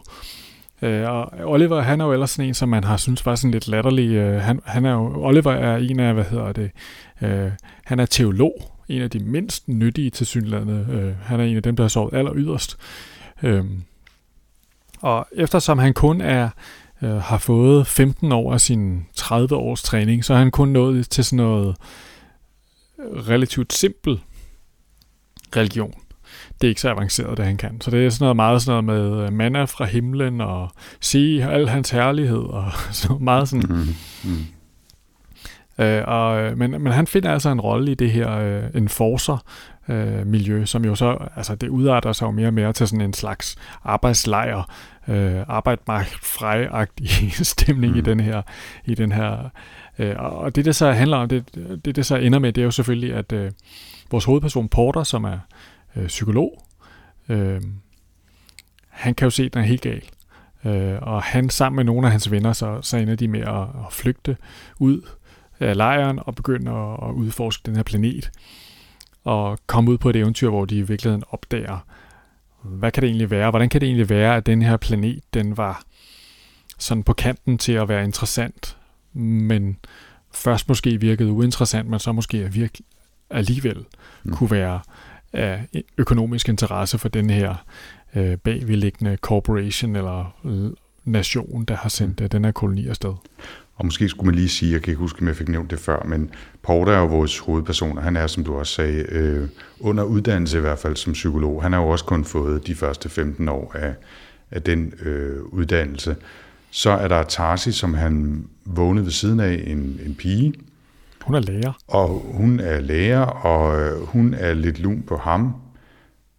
[0.82, 3.52] Øh, og Oliver, han er jo ellers sådan en, som man har synes var sådan
[3.52, 4.10] lidt latterlig.
[4.10, 6.72] Øh, han, han er jo, Oliver er en af, hvad hedder det,
[7.22, 7.52] øh,
[7.86, 10.90] han er teolog, en af de mindst nyttige til synlandet.
[10.90, 12.78] Øh, han er en af dem, der har sovet aller yderst.
[13.44, 13.66] Øh,
[15.02, 16.50] og eftersom han kun er
[17.02, 21.10] øh, har fået 15 år af sin 30 års træning, så har han kun nået
[21.10, 21.76] til sådan noget
[23.00, 24.20] øh, relativt simpel
[25.56, 25.94] religion.
[26.62, 27.82] Det er ikke så avanceret, det han kan.
[27.82, 30.72] Så det er sådan noget meget sådan noget med øh, manna fra himlen og
[31.02, 33.66] se al hans herlighed og så meget sådan.
[33.70, 33.96] Mm-hmm.
[34.24, 34.46] mm-hmm.
[35.80, 39.44] Øh, og, øh, men, men han finder altså en rolle i det her øh, enforcer
[39.88, 43.02] øh, miljø, som jo så, altså det udarter sig jo mere og mere til sådan
[43.02, 44.72] en slags arbejdslejr,
[45.08, 48.00] øh, arbejdsmarkfrej-agtig stemning mm.
[48.00, 48.42] i den her,
[48.86, 49.50] i den her
[50.00, 52.66] øh, og det det så handler om, det, det det så ender med, det er
[52.66, 53.52] jo selvfølgelig, at øh,
[54.12, 55.40] vores hovedperson Porter, som er
[55.96, 56.64] øh, psykolog,
[57.30, 57.62] øh,
[58.90, 60.04] han kan jo se, at den er helt gal.
[60.66, 63.62] Øh, og han sammen med nogle af hans venner, så, så ender de med at,
[63.62, 64.38] at flygte
[64.80, 65.02] ud
[65.60, 68.32] af lejren og begynde at, at udforske den her planet.
[69.24, 71.86] Og komme ud på et eventyr, hvor de i virkeligheden opdager,
[72.64, 73.50] hvad kan det egentlig være?
[73.50, 75.84] Hvordan kan det egentlig være, at den her planet, den var
[76.78, 78.78] sådan på kanten til at være interessant,
[79.14, 79.78] men
[80.34, 82.86] først måske virkede uinteressant, men så måske virkelig
[83.30, 83.86] alligevel
[84.24, 84.34] mm.
[84.34, 84.80] kunne være
[85.34, 85.68] af
[85.98, 87.56] økonomisk interesse for den her
[88.16, 90.36] øh, bagvedliggende corporation eller
[91.04, 93.14] nation, der har sendt øh, den her koloni afsted.
[93.78, 95.80] Og måske skulle man lige sige, jeg kan ikke huske, om jeg fik nævnt det
[95.80, 96.30] før, men
[96.64, 99.48] Porter er jo vores hovedperson, og han er, som du også sagde, øh,
[99.80, 101.64] under uddannelse i hvert fald som psykolog.
[101.64, 103.94] Han har jo også kun fået de første 15 år af,
[104.52, 106.16] af den øh, uddannelse.
[106.72, 110.54] Så er der Tarsi, som han vågnede ved siden af, en, en pige.
[111.22, 111.78] Hun er lærer.
[111.88, 115.54] Og hun er lærer, og øh, hun er lidt lun på ham.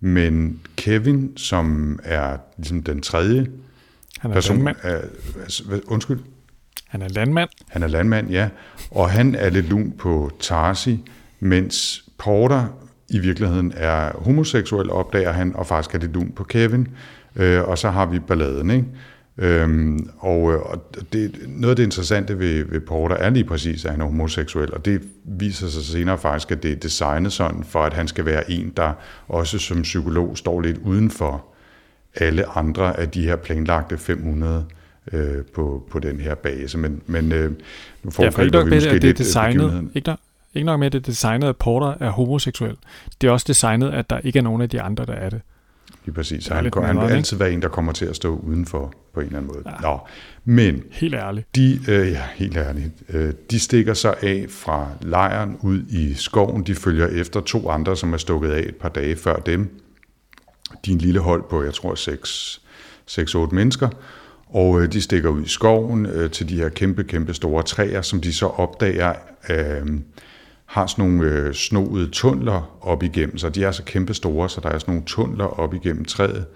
[0.01, 3.47] Men Kevin, som er ligesom den tredje
[4.19, 4.69] han er person...
[4.69, 5.01] Er,
[5.87, 6.19] undskyld?
[6.87, 7.49] Han er landmand.
[7.69, 8.49] Han er landmand, ja.
[8.91, 11.01] Og han er lidt lun på Tarsi,
[11.41, 12.67] mens Porter
[13.09, 16.89] i virkeligheden er homoseksuel, opdager han, og faktisk er det lun på Kevin.
[17.37, 18.87] Øh, og så har vi balladen, ikke?
[19.39, 23.85] Øhm, og, øh, og det, noget af det interessante ved, ved Porter er lige præcis,
[23.85, 27.65] at han er homoseksuel, og det viser sig senere faktisk, at det er designet sådan,
[27.65, 28.93] for at han skal være en, der
[29.29, 31.45] også som psykolog står lidt uden for
[32.15, 34.65] alle andre af de her planlagte 500
[35.13, 36.79] øh, på, på den her base.
[36.79, 37.53] Men, men øh,
[38.03, 40.19] nu får ja, ikke nok med, at det er designet, ikke, nok,
[40.55, 42.77] ikke nok med, at det er designet, at Porter er homoseksuel.
[43.21, 45.41] Det er også designet, at der ikke er nogen af de andre, der er det.
[46.05, 46.45] Lige præcis.
[46.45, 49.27] Så han, han vil altid være en, der kommer til at stå udenfor på en
[49.27, 49.63] eller anden måde.
[49.67, 49.81] Ja.
[49.81, 49.99] Nå,
[50.45, 50.83] men...
[50.91, 51.47] Helt ærligt.
[51.57, 52.91] De, øh, ja, helt ærligt.
[53.09, 56.63] Øh, de stikker sig af fra lejren ud i skoven.
[56.63, 59.81] De følger efter to andre, som er stukket af et par dage før dem.
[60.85, 61.95] De er en lille hold på, jeg tror,
[63.47, 63.89] 6-8 mennesker.
[64.51, 68.03] Og øh, de stikker ud i skoven øh, til de her kæmpe, kæmpe store træer,
[68.03, 69.13] som de så opdager...
[69.51, 70.01] Øh,
[70.69, 74.61] har sådan nogle øh, snoede tunneler op igennem, så de er så kæmpe store, så
[74.61, 76.47] der er sådan nogle tunneler op igennem træet,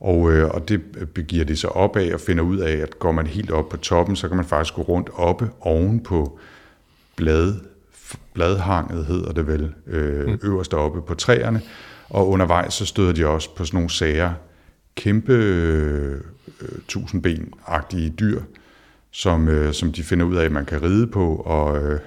[0.00, 0.80] og, øh, og det
[1.14, 3.76] begiver de sig op af og finder ud af, at går man helt op på
[3.76, 6.38] toppen, så kan man faktisk gå rundt oppe oven på
[7.16, 7.54] blad,
[8.34, 10.38] bladhanget, hedder det vel, øh, mm.
[10.42, 11.60] øverst oppe på træerne,
[12.08, 14.32] Og undervejs så støder de også på sådan nogle sager,
[14.96, 16.20] kæmpe øh,
[16.60, 18.40] Øh, tusindben-agtige dyr,
[19.10, 22.00] som, øh, som de finder ud af, at man kan ride på, og, øh,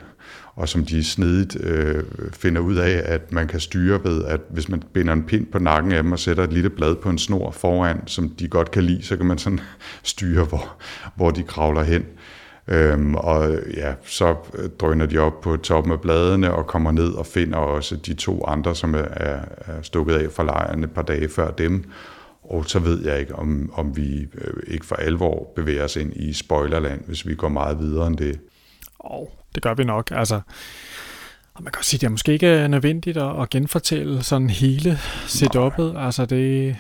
[0.55, 2.03] og som de snedigt øh,
[2.34, 5.60] finder ud af, at man kan styre ved, at hvis man binder en pind på
[5.60, 8.71] nakken af dem og sætter et lille blad på en snor foran, som de godt
[8.71, 9.60] kan lide, så kan man sådan
[10.03, 10.75] styre, hvor,
[11.15, 12.05] hvor de kravler hen.
[12.67, 17.13] Øhm, og ja, så øh, drøner de op på toppen af bladene og kommer ned
[17.13, 20.91] og finder også de to andre, som er, er, er stukket af fra lejren et
[20.91, 21.84] par dage før dem.
[22.49, 26.13] Og så ved jeg ikke, om, om vi øh, ikke for alvor bevæger os ind
[26.15, 28.39] i spoilerland, hvis vi går meget videre end det.
[28.99, 30.12] Og det gør vi nok.
[30.12, 30.41] Altså,
[31.53, 34.23] og man kan også sige, at det er måske ikke er nødvendigt at, at genfortælle
[34.23, 35.97] sådan hele setup'et.
[35.97, 36.75] Altså det,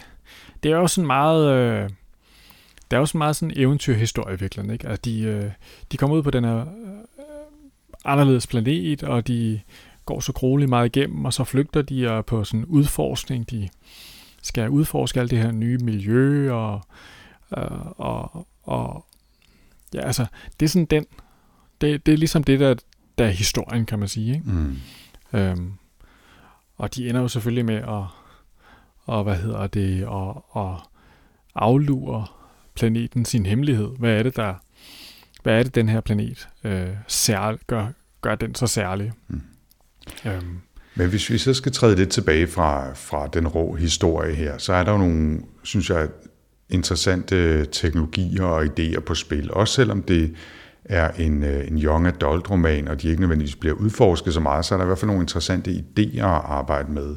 [0.63, 1.53] det er jo sådan meget...
[1.53, 1.89] Øh,
[2.91, 4.87] det er jo sådan meget sådan eventyrhistorie i virkeligheden, ikke?
[4.87, 5.51] Altså de, øh,
[5.91, 6.65] de kommer ud på den her øh,
[8.05, 9.59] anderledes planet, og de
[10.05, 13.49] går så grueligt meget igennem, og så flygter de og på sådan udforskning.
[13.51, 13.69] De
[14.45, 16.81] skal udforske alt det her nye miljø, og,
[17.57, 19.05] øh, og, og
[19.93, 20.25] ja, altså,
[20.59, 21.05] det er sådan den,
[21.81, 22.75] det, det er ligesom det, der,
[23.17, 24.49] der er historien, kan man sige, ikke?
[24.49, 24.77] Mm.
[25.33, 25.73] Øhm,
[26.77, 28.03] og de ender jo selvfølgelig med at,
[29.05, 30.81] og hvad hedder det, og, og
[31.55, 32.25] aflure
[32.75, 33.89] planeten sin hemmelighed.
[33.99, 34.53] Hvad er det, der,
[35.43, 37.87] hvad er det, den her planet øh, særlig, gør,
[38.21, 39.11] gør den så særlig?
[39.27, 39.41] Mm.
[40.25, 40.61] Øhm.
[40.95, 44.73] Men hvis vi så skal træde lidt tilbage fra, fra den rå historie her, så
[44.73, 46.07] er der jo nogle, synes jeg,
[46.69, 49.53] interessante teknologier og idéer på spil.
[49.53, 50.35] Også selvom det
[50.85, 54.65] er en, øh, en young adult roman, og de ikke nødvendigvis bliver udforsket så meget,
[54.65, 57.15] så er der i hvert fald nogle interessante idéer at arbejde med.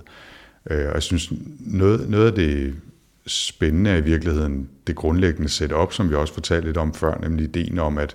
[0.71, 2.75] Øh, og jeg synes, noget, noget af det
[3.27, 7.45] spændende er i virkeligheden det grundlæggende setup, som vi også fortalte lidt om før, nemlig
[7.45, 8.15] ideen om, at,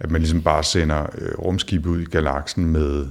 [0.00, 3.06] at man ligesom bare sender øh, rumskib ud i galaksen med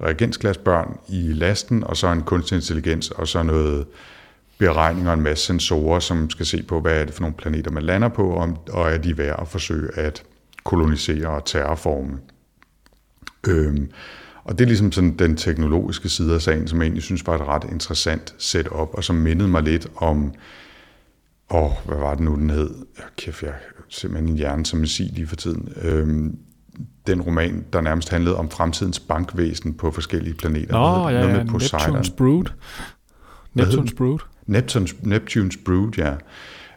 [0.00, 3.86] reagensglasbørn i lasten, og så en kunstig intelligens, og så noget
[4.58, 7.70] beregninger og en masse sensorer, som skal se på, hvad er det for nogle planeter,
[7.70, 10.22] man lander på, og, og er de værd at forsøge at
[10.64, 12.18] kolonisere og terraforme.
[13.46, 13.90] Øhm,
[14.44, 17.34] og det er ligesom sådan den teknologiske side af sagen, som jeg egentlig synes var
[17.34, 20.34] et ret interessant setup, og som mindede mig lidt om
[21.50, 22.70] Åh, hvad var det nu, den hed?
[22.98, 23.54] Ja, kæft, jeg
[23.88, 25.72] simpelthen en hjerne som sig lige for tiden.
[25.82, 26.38] Øhm,
[27.06, 30.72] den roman, der nærmest handlede om fremtidens bankvæsen på forskellige planeter.
[30.72, 32.44] Nå, noget, ja, noget med Neptune's Brood.
[33.58, 34.18] Neptune's Brood.
[34.48, 36.14] Neptune's, Neptune's Brood, ja.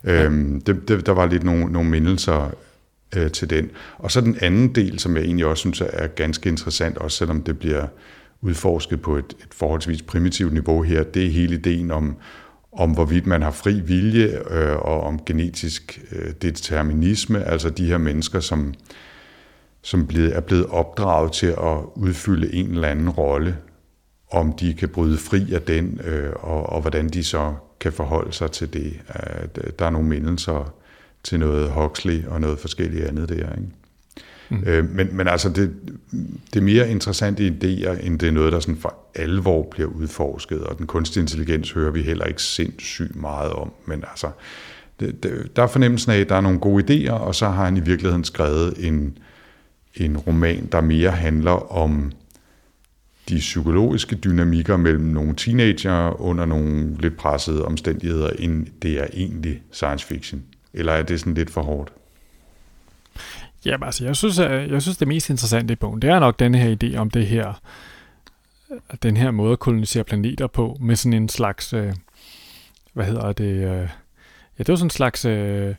[0.03, 0.23] ja.
[0.23, 2.51] Øhm, det, det, der var lidt nogle, nogle mindelser
[3.15, 3.69] øh, til den.
[3.97, 7.41] Og så den anden del, som jeg egentlig også synes er ganske interessant, også selvom
[7.43, 7.87] det bliver
[8.41, 12.15] udforsket på et, et forholdsvis primitivt niveau her, det er hele ideen om,
[12.73, 17.97] om hvorvidt man har fri vilje øh, og om genetisk øh, determinisme, altså de her
[17.97, 18.73] mennesker, som,
[19.81, 23.57] som er blevet opdraget til at udfylde en eller anden rolle,
[24.31, 28.33] om de kan bryde fri af den, øh, og, og hvordan de så kan forholde
[28.33, 28.99] sig til det.
[29.09, 30.73] Øh, der er nogle mindelser
[31.23, 33.35] til noget Huxley og noget forskelligt andet der.
[33.35, 33.69] Ikke?
[34.49, 34.63] Mm.
[34.65, 35.73] Øh, men, men altså, det,
[36.53, 40.63] det er mere interessante idéer, end det er noget, der sådan for alvor bliver udforsket,
[40.63, 44.27] og den kunstige intelligens hører vi heller ikke sindssygt meget om, men altså,
[44.99, 47.65] det, det, der er fornemmelsen af, at der er nogle gode idéer, og så har
[47.65, 49.17] han i virkeligheden skrevet en,
[49.95, 52.11] en roman, der mere handler om
[53.29, 59.61] de psykologiske dynamikker mellem nogle teenager under nogle lidt pressede omstændigheder, end det er egentlig
[59.71, 60.43] science fiction.
[60.73, 61.91] Eller er det sådan lidt for hårdt?
[63.65, 66.55] Jamen altså, jeg synes, jeg synes det mest interessante i bogen, det er nok den
[66.55, 67.61] her idé om det her,
[69.03, 71.93] den her måde at kolonisere planeter på, med sådan en slags, øh,
[72.93, 73.89] hvad hedder det, øh,
[74.59, 75.75] ja, det var sådan en slags øh,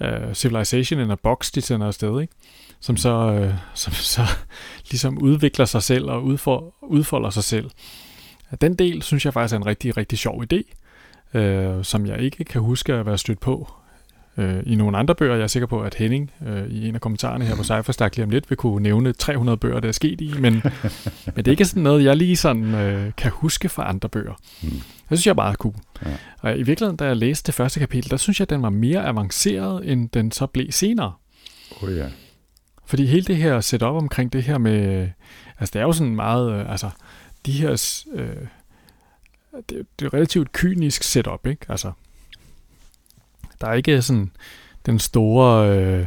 [0.00, 2.32] uh, civilization in a box, de sender afsted, ikke?
[2.84, 4.22] Som så, øh, som så
[4.90, 7.70] ligesom udvikler sig selv og udfor, udfolder sig selv.
[8.60, 10.62] Den del synes jeg faktisk er en rigtig, rigtig sjov idé,
[11.38, 13.72] øh, som jeg ikke kan huske at være stødt på
[14.36, 15.34] øh, i nogle andre bøger.
[15.34, 18.24] Jeg er sikker på, at Henning øh, i en af kommentarerne her på Cypherstak lige
[18.24, 20.52] om lidt vil kunne nævne 300 bøger, der er sket i, men,
[21.34, 24.34] men det er ikke sådan noget, jeg lige sådan øh, kan huske fra andre bøger.
[24.62, 24.70] Mm.
[24.70, 25.74] Det synes jeg er meget cool.
[26.06, 26.16] Ja.
[26.40, 28.70] Og i virkeligheden, da jeg læste det første kapitel, der synes jeg, at den var
[28.70, 31.12] mere avanceret, end den så blev senere.
[31.82, 32.06] Oh ja.
[32.86, 35.08] Fordi hele det her setup omkring det her med,
[35.58, 36.90] altså det er jo sådan meget, øh, altså
[37.46, 38.36] de her, øh,
[39.68, 41.66] det, det er relativt kynisk setup, ikke?
[41.68, 41.92] Altså
[43.60, 44.30] der er ikke sådan
[44.86, 46.06] den store øh,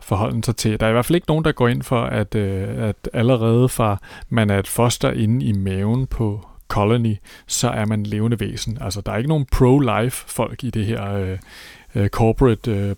[0.00, 0.80] forholden sig til.
[0.80, 3.68] Der er i hvert fald ikke nogen, der går ind for, at, øh, at allerede
[3.68, 3.96] fra
[4.28, 7.16] man er et foster inde i maven på Colony,
[7.46, 8.78] så er man levende væsen.
[8.80, 11.38] Altså, der er ikke nogen pro-life folk i det her øh,
[11.94, 12.96] øh corporate øh,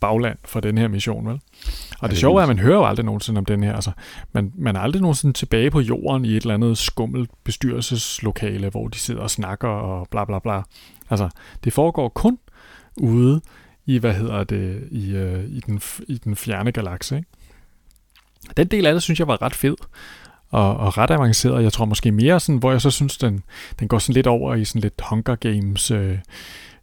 [0.00, 1.34] bagland for den her mission, vel?
[1.34, 3.74] Og det, det sjove er, at man hører jo aldrig nogensinde om den her.
[3.74, 3.90] Altså,
[4.32, 8.88] man, man er aldrig nogensinde tilbage på jorden i et eller andet skummelt bestyrelseslokale, hvor
[8.88, 10.62] de sidder og snakker og bla bla bla.
[11.10, 11.28] Altså,
[11.64, 12.38] det foregår kun
[12.96, 13.40] ude
[13.86, 17.28] i, hvad hedder det, i, øh, i, den, i den fjerne galakse, ikke?
[18.56, 19.76] Den del af det, synes jeg var ret fed
[20.50, 21.62] og, og ret avanceret.
[21.62, 23.42] Jeg tror måske mere sådan, hvor jeg så synes, den,
[23.80, 26.18] den går sådan lidt over i sådan lidt Hunger Games, øh,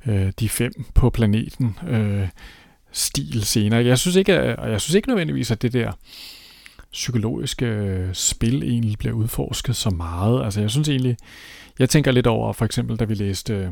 [0.05, 2.27] øh, de fem på planeten, øh,
[2.93, 3.85] stil senere.
[3.85, 5.91] Jeg synes ikke, og jeg synes ikke nødvendigvis, at det der
[6.91, 10.43] psykologiske øh, spil egentlig bliver udforsket så meget.
[10.43, 11.17] Altså jeg synes egentlig,
[11.79, 13.69] jeg tænker lidt over, for eksempel da vi læste øh,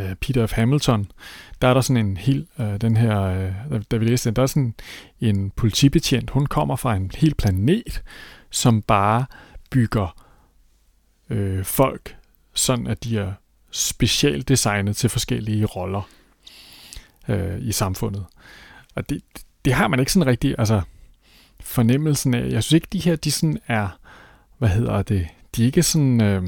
[0.00, 0.52] øh Peter F.
[0.52, 1.06] Hamilton,
[1.62, 4.42] der er der sådan en helt, øh, den her, øh, da vi læste den, der
[4.42, 4.74] er sådan
[5.20, 8.02] en politibetjent, hun kommer fra en hel planet,
[8.50, 9.26] som bare
[9.70, 10.24] bygger
[11.30, 12.16] øh, folk,
[12.54, 13.32] sådan at de er
[13.70, 16.08] specielt designet til forskellige roller
[17.28, 18.24] øh, i samfundet.
[18.94, 19.22] Og det,
[19.64, 20.80] det har man ikke sådan rigtig, altså
[21.60, 22.50] fornemmelsen af.
[22.50, 23.98] Jeg synes ikke, de her, de sådan er,
[24.58, 26.42] hvad hedder det, de er ikke sådan øh,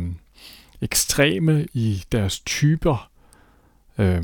[0.80, 3.10] ekstreme i deres typer.
[3.98, 4.22] Øh,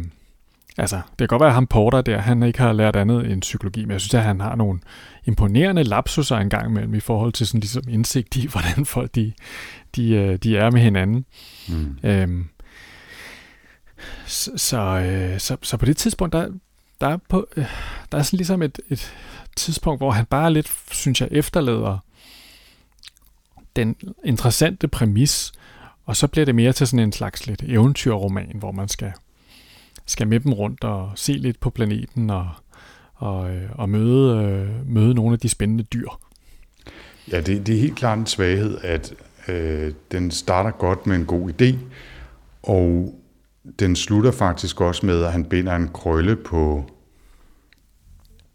[0.78, 3.40] altså, det kan godt være, at ham Porter der, han ikke har lært andet end
[3.40, 4.80] psykologi, men jeg synes, at han har nogle
[5.24, 9.32] imponerende lapsuser en gang imellem i forhold til sådan ligesom indsigt i, hvordan folk de,
[9.96, 11.24] de, øh, de er med hinanden.
[11.68, 11.98] Mm.
[12.02, 12.48] Øhm,
[14.26, 15.04] så, så,
[15.38, 16.48] så, så på det tidspunkt, der,
[17.00, 17.64] der, er, på, øh,
[18.12, 19.14] der er sådan ligesom et, et
[19.56, 21.98] tidspunkt, hvor han bare lidt, synes jeg, efterlader
[23.76, 25.52] den interessante præmis,
[26.06, 29.12] og så bliver det mere til sådan en slags lidt eventyrroman, hvor man skal,
[30.06, 32.48] skal med dem rundt og se lidt på planeten og,
[33.14, 36.08] og, øh, og møde, øh, møde nogle af de spændende dyr.
[37.32, 39.14] Ja, det, det er helt klart en svaghed, at
[39.48, 41.76] øh, den starter godt med en god idé,
[42.62, 43.14] og
[43.78, 46.84] den slutter faktisk også med, at han binder en krølle på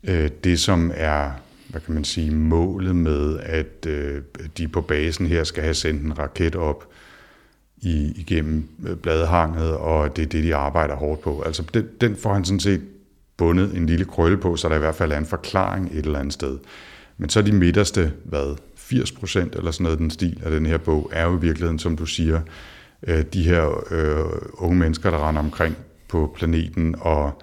[0.04, 1.32] øh, det, som er,
[1.67, 4.22] hvad kan man sige, målet med, at øh,
[4.58, 6.88] de på basen her skal have sendt en raket op
[7.78, 11.41] i, igennem øh, bladhanget, og det er det, de arbejder hårdt på.
[11.41, 12.82] Altså, den, den får han sådan set
[13.38, 16.20] bundet en lille krølle på, så der i hvert fald er en forklaring et eller
[16.20, 16.58] andet sted.
[17.17, 20.78] Men så de midterste, hvad, 80 procent eller sådan noget den stil af den her
[20.78, 22.41] bog, er jo i virkeligheden, som du siger,
[23.08, 27.42] øh, de her øh, unge mennesker, der render omkring på planeten og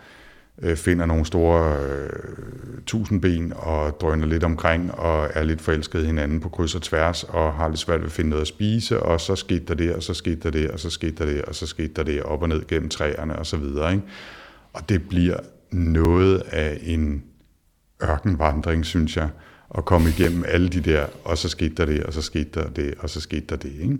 [0.62, 6.06] øh, finder nogle store øh, tusindben og drøner lidt omkring og er lidt forelsket i
[6.06, 9.02] hinanden på kryds og tværs og har lidt svært ved at finde noget at spise,
[9.02, 11.42] og så skete der det, og så skete der det, og så skete der det,
[11.42, 13.92] og så skete der det, op og ned gennem træerne og så videre.
[13.92, 14.04] Ikke?
[14.72, 15.36] Og det bliver
[15.70, 17.24] noget af en
[18.02, 19.28] ørkenvandring, synes jeg,
[19.78, 22.68] at komme igennem alle de der, og så skete der det, og så skete der
[22.68, 23.98] det, og så skete der det, ikke?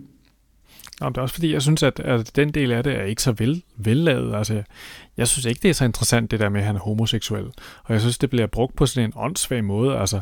[1.01, 3.21] Og det er også fordi, jeg synes, at, at den del af det er ikke
[3.21, 4.35] så vel, vellavet.
[4.35, 4.63] Altså,
[5.17, 7.45] jeg synes ikke, det er så interessant, det der med, at han er homoseksuel.
[7.83, 9.97] Og jeg synes, det bliver brugt på sådan en åndssvag måde.
[9.97, 10.21] Altså,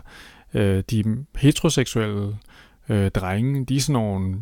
[0.54, 2.38] øh, de heteroseksuelle
[2.90, 4.36] øh, drenge, de er sådan nogle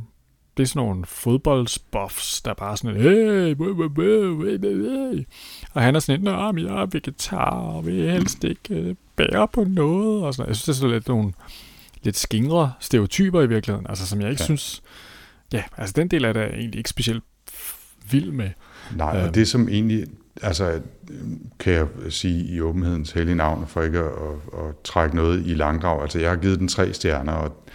[0.57, 5.25] det er sådan nogle fodboldsbuffs, der bare sådan, hey, hey,
[5.73, 9.47] og han er sådan lidt, men jeg er vegetar, og vil helst ikke øh, bære
[9.47, 11.33] på noget, og sådan Jeg synes, det er sådan lidt nogle
[12.03, 14.45] lidt skingre stereotyper i virkeligheden, altså som jeg ikke ja.
[14.45, 14.81] synes,
[15.53, 17.23] ja, altså den del er egentlig ikke specielt
[18.11, 18.49] vild med.
[18.95, 19.33] Nej, og øhm.
[19.33, 20.05] det som egentlig,
[20.41, 20.81] altså
[21.59, 25.53] kan jeg sige i åbenhedens hellige navn, for ikke at, at, at trække noget i
[25.53, 27.65] langdrag, altså jeg har givet den tre stjerner, og,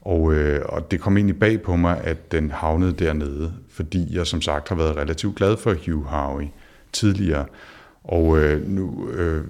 [0.00, 4.26] og, øh, og det kom egentlig bag på mig, at den havnede dernede, fordi jeg
[4.26, 6.46] som sagt har været relativt glad for Hugh Howey
[6.92, 7.46] tidligere,
[8.04, 9.44] og øh, nu øh,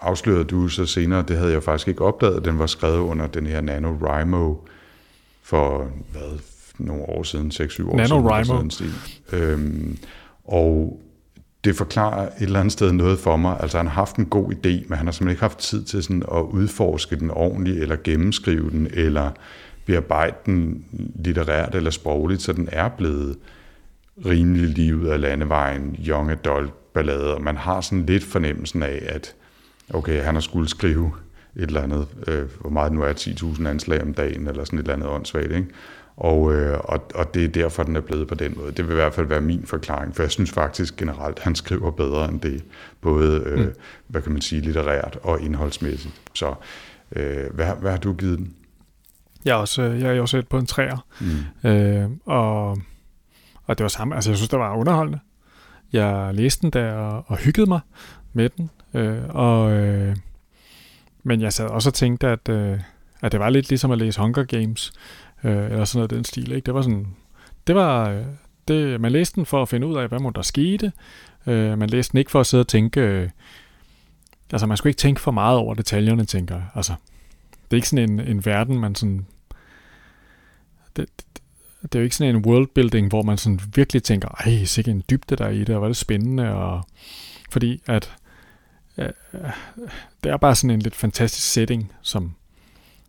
[0.00, 3.46] afslørede du så senere, det havde jeg faktisk ikke opdaget, den var skrevet under den
[3.46, 4.54] her NaNoWriMo
[5.42, 6.38] for hvad,
[6.86, 8.70] nogle år siden, 6-7 år NaNoWriMo.
[8.70, 8.92] siden.
[9.32, 9.98] Øhm,
[10.44, 11.00] og
[11.64, 13.56] det forklarer et eller andet sted noget for mig.
[13.60, 16.02] Altså han har haft en god idé, men han har simpelthen ikke haft tid til
[16.02, 19.30] sådan at udforske den ordentligt, eller gennemskrive den, eller
[19.86, 20.84] bearbejde den
[21.24, 23.36] litterært eller sprogligt, så den er blevet
[24.26, 29.34] rimelig livet af landevejen, young adult ballade, og man har sådan lidt fornemmelsen af, at
[29.94, 31.12] okay, han har skulle skrive
[31.56, 34.82] et eller andet, øh, hvor meget nu er 10.000 anslag om dagen, eller sådan et
[34.82, 35.66] eller andet åndssvagt, ikke?
[36.20, 38.72] Og, øh, og, og det er derfor, den er blevet på den måde.
[38.72, 41.90] Det vil i hvert fald være min forklaring, for jeg synes faktisk generelt, han skriver
[41.90, 42.64] bedre end det,
[43.00, 43.74] både, øh, mm.
[44.06, 46.14] hvad kan man sige, litterært og indholdsmæssigt.
[46.34, 46.54] Så
[47.16, 48.54] øh, hvad, hvad har du givet den?
[49.44, 51.06] Jeg er også, jeg er også et på en træer.
[51.20, 51.70] Mm.
[51.70, 52.78] Øh, og,
[53.66, 55.18] og det var samme, altså jeg synes, det var underholdende.
[55.92, 57.80] Jeg læste den der og, og hyggede mig
[58.32, 58.70] med den.
[58.94, 60.16] Øh, og, øh,
[61.22, 62.80] men jeg sad også og tænkte, at, øh,
[63.22, 64.92] at det var lidt ligesom at læse Hunger Games,
[65.44, 66.52] øh, eller sådan noget den stil.
[66.52, 66.66] Ikke?
[66.66, 67.06] Det var sådan,
[67.66, 68.24] det var, øh,
[68.68, 70.92] det, man læste den for at finde ud af, hvad må der skete.
[71.46, 73.30] Øh, man læste den ikke for at sidde og tænke, øh,
[74.52, 76.66] altså man skulle ikke tænke for meget over detaljerne, tænker jeg.
[76.74, 76.94] Altså,
[77.52, 79.26] det er ikke sådan en, en verden, man sådan...
[80.96, 81.42] Det, det,
[81.82, 85.02] det er jo ikke sådan en worldbuilding, hvor man sådan virkelig tænker, ej, sikkert en
[85.10, 86.84] dybde der er i det, og hvor er det spændende, og
[87.50, 88.14] fordi at
[88.98, 89.40] øh, øh,
[90.24, 92.34] det er bare sådan en lidt fantastisk setting, som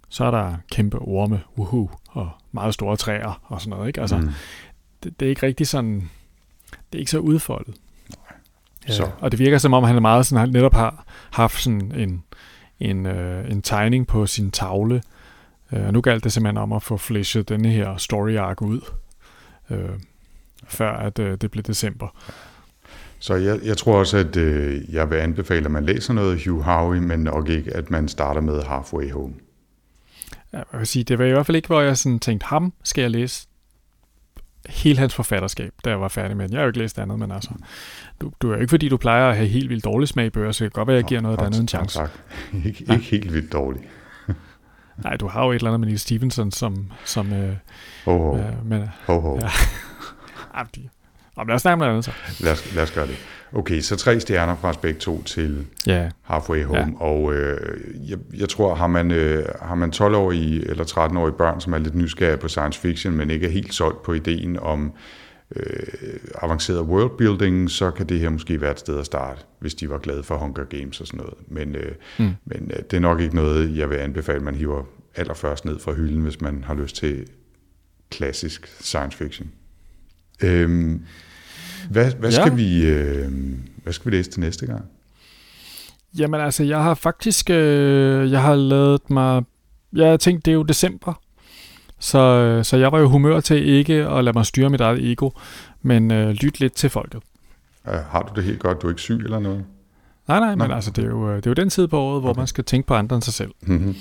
[0.10, 4.02] så er der kæmpe orme, uhu, og meget store træer og sådan noget, ikke?
[4.02, 4.30] Altså, mm.
[5.04, 6.10] det, det, er ikke rigtig sådan,
[6.72, 7.76] det er ikke så udfoldet.
[8.10, 8.96] Nej.
[8.96, 9.04] Så.
[9.04, 11.92] Øh, og det virker som om, han er meget sådan, han netop har haft sådan
[11.96, 12.24] en,
[12.80, 15.02] en, øh, en tegning på sin tavle,
[15.72, 18.82] øh, og nu galt det simpelthen om at få flæshet denne her story arc ud,
[19.70, 19.90] øh,
[20.68, 22.08] før at øh, det blev december.
[23.20, 26.62] Så jeg, jeg tror også, at øh, jeg vil anbefale, at man læser noget Hugh
[26.62, 29.34] Howey, men nok ikke, at man starter med Halfway Home.
[30.54, 32.74] Ja, jeg vil sige, det var i hvert fald ikke, hvor jeg sådan tænkte, ham
[32.84, 33.48] skal jeg læse
[34.70, 36.54] hele hans forfatterskab, da jeg var færdig med den.
[36.54, 37.50] Jeg har jo ikke læst andet, men altså,
[38.22, 40.30] du, du er jo ikke, fordi du plejer at have helt vildt dårlig smag i
[40.30, 41.98] bøger, så det kan godt være, at jeg giver noget andet en chance.
[42.00, 42.10] Tak.
[42.66, 43.82] ikke, ikke helt vildt dårlig.
[45.04, 46.92] Nej, du har jo et eller andet med Neil Stevenson, som...
[47.06, 47.56] som øh,
[48.06, 48.38] ho, ho.
[48.38, 49.36] Øh, men, ho, ho.
[49.36, 49.50] Ja.
[51.38, 52.44] Jamen, lad os snakke om noget andet så.
[52.44, 53.18] Lad os, lad os gøre det.
[53.54, 56.10] Okay, så tre stjerner fra to til ja.
[56.22, 56.96] Halfway Home.
[57.00, 57.06] Ja.
[57.06, 61.74] Og øh, jeg, jeg tror, har man, øh, har man 12-årige eller 13-årige børn, som
[61.74, 64.94] er lidt nysgerrige på science fiction, men ikke er helt solgt på ideen om
[65.56, 69.90] øh, avanceret worldbuilding, så kan det her måske være et sted at starte, hvis de
[69.90, 71.34] var glade for Hunger Games og sådan noget.
[71.48, 72.32] Men, øh, mm.
[72.46, 74.84] men øh, det er nok ikke noget, jeg vil anbefale, man hiver
[75.16, 77.28] allerførst ned fra hylden, hvis man har lyst til
[78.10, 79.52] klassisk science fiction.
[80.44, 81.06] Øhm,
[81.92, 82.54] hvad, hvad, skal ja.
[82.54, 83.32] vi, øh,
[83.84, 84.86] hvad skal vi læse til næste gang?
[86.18, 89.44] Jamen altså, jeg har faktisk, øh, jeg har lavet mig,
[89.94, 91.14] jeg har tænkt, det er jo december,
[92.00, 95.30] så, så jeg var jo humør til ikke at lade mig styre mit eget ego,
[95.82, 97.22] men øh, lytte lidt til folket.
[97.88, 98.82] Øh, har du det helt godt?
[98.82, 99.66] Du er ikke syg eller noget?
[100.28, 100.68] Nej, nej, nej.
[100.68, 102.40] men altså, det er, jo, det er jo den tid på året, hvor okay.
[102.40, 103.52] man skal tænke på andre end sig selv.
[103.62, 103.96] Mm-hmm.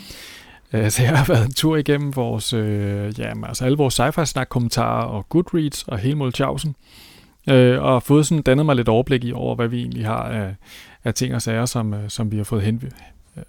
[0.90, 4.48] Så jeg har været en tur igennem vores, øh, ja, altså alle vores sci-fi snak
[4.48, 7.09] kommentarer og Goodreads og hele Molchausen øh,
[7.48, 10.54] øh, og fået sådan dannet mig lidt overblik i over, hvad vi egentlig har af,
[11.04, 12.82] af ting og sager, som, øh, som vi har fået hen.
[13.36, 13.42] Øh,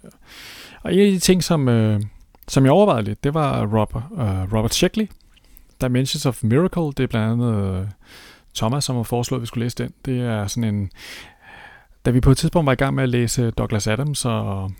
[0.82, 2.00] og en af de ting, som, øh,
[2.48, 5.08] som jeg overvejede lidt, det var Robert, øh, Robert Sheckley,
[5.80, 6.82] Dimensions of Miracle.
[6.82, 7.86] Det er blandt andet øh,
[8.54, 9.92] Thomas, som har foreslået, at vi skulle læse den.
[10.04, 10.90] Det er sådan en...
[12.04, 14.72] Da vi på et tidspunkt var i gang med at læse Douglas Adams og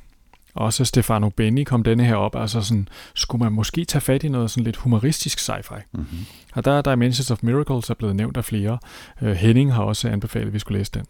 [0.55, 4.29] også Stefano Benni kom denne her op, altså sådan, skulle man måske tage fat i
[4.29, 5.81] noget sådan lidt humoristisk sci-fi.
[5.93, 6.27] Mm-hmm.
[6.55, 8.79] Og der er Dimensions of Miracles er blevet nævnt af flere.
[9.23, 11.05] Uh, Henning har også anbefalet, at vi skulle læse den.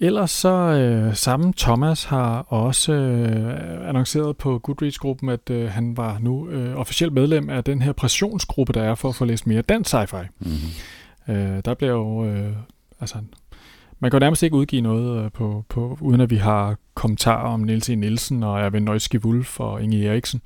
[0.00, 6.18] Ellers så øh, samme Thomas har også øh, annonceret på Goodreads-gruppen, at øh, han var
[6.18, 9.62] nu øh, officielt medlem af den her pressionsgruppe, der er for at få læst mere
[9.62, 10.26] dansk sci-fi.
[10.38, 11.34] Mm-hmm.
[11.34, 12.52] Øh, der bliver jo øh,
[13.00, 13.18] altså
[14.02, 17.48] man kan jo nærmest ikke udgive noget øh, på, på, uden at vi har kommentarer
[17.48, 17.94] om Niels E.
[17.94, 20.40] Nielsen og Erwin Neuski Wulf og Inge Eriksen.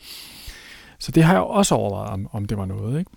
[0.99, 2.99] Så det har jeg også overvejet, om, om det var noget.
[2.99, 3.11] Ikke?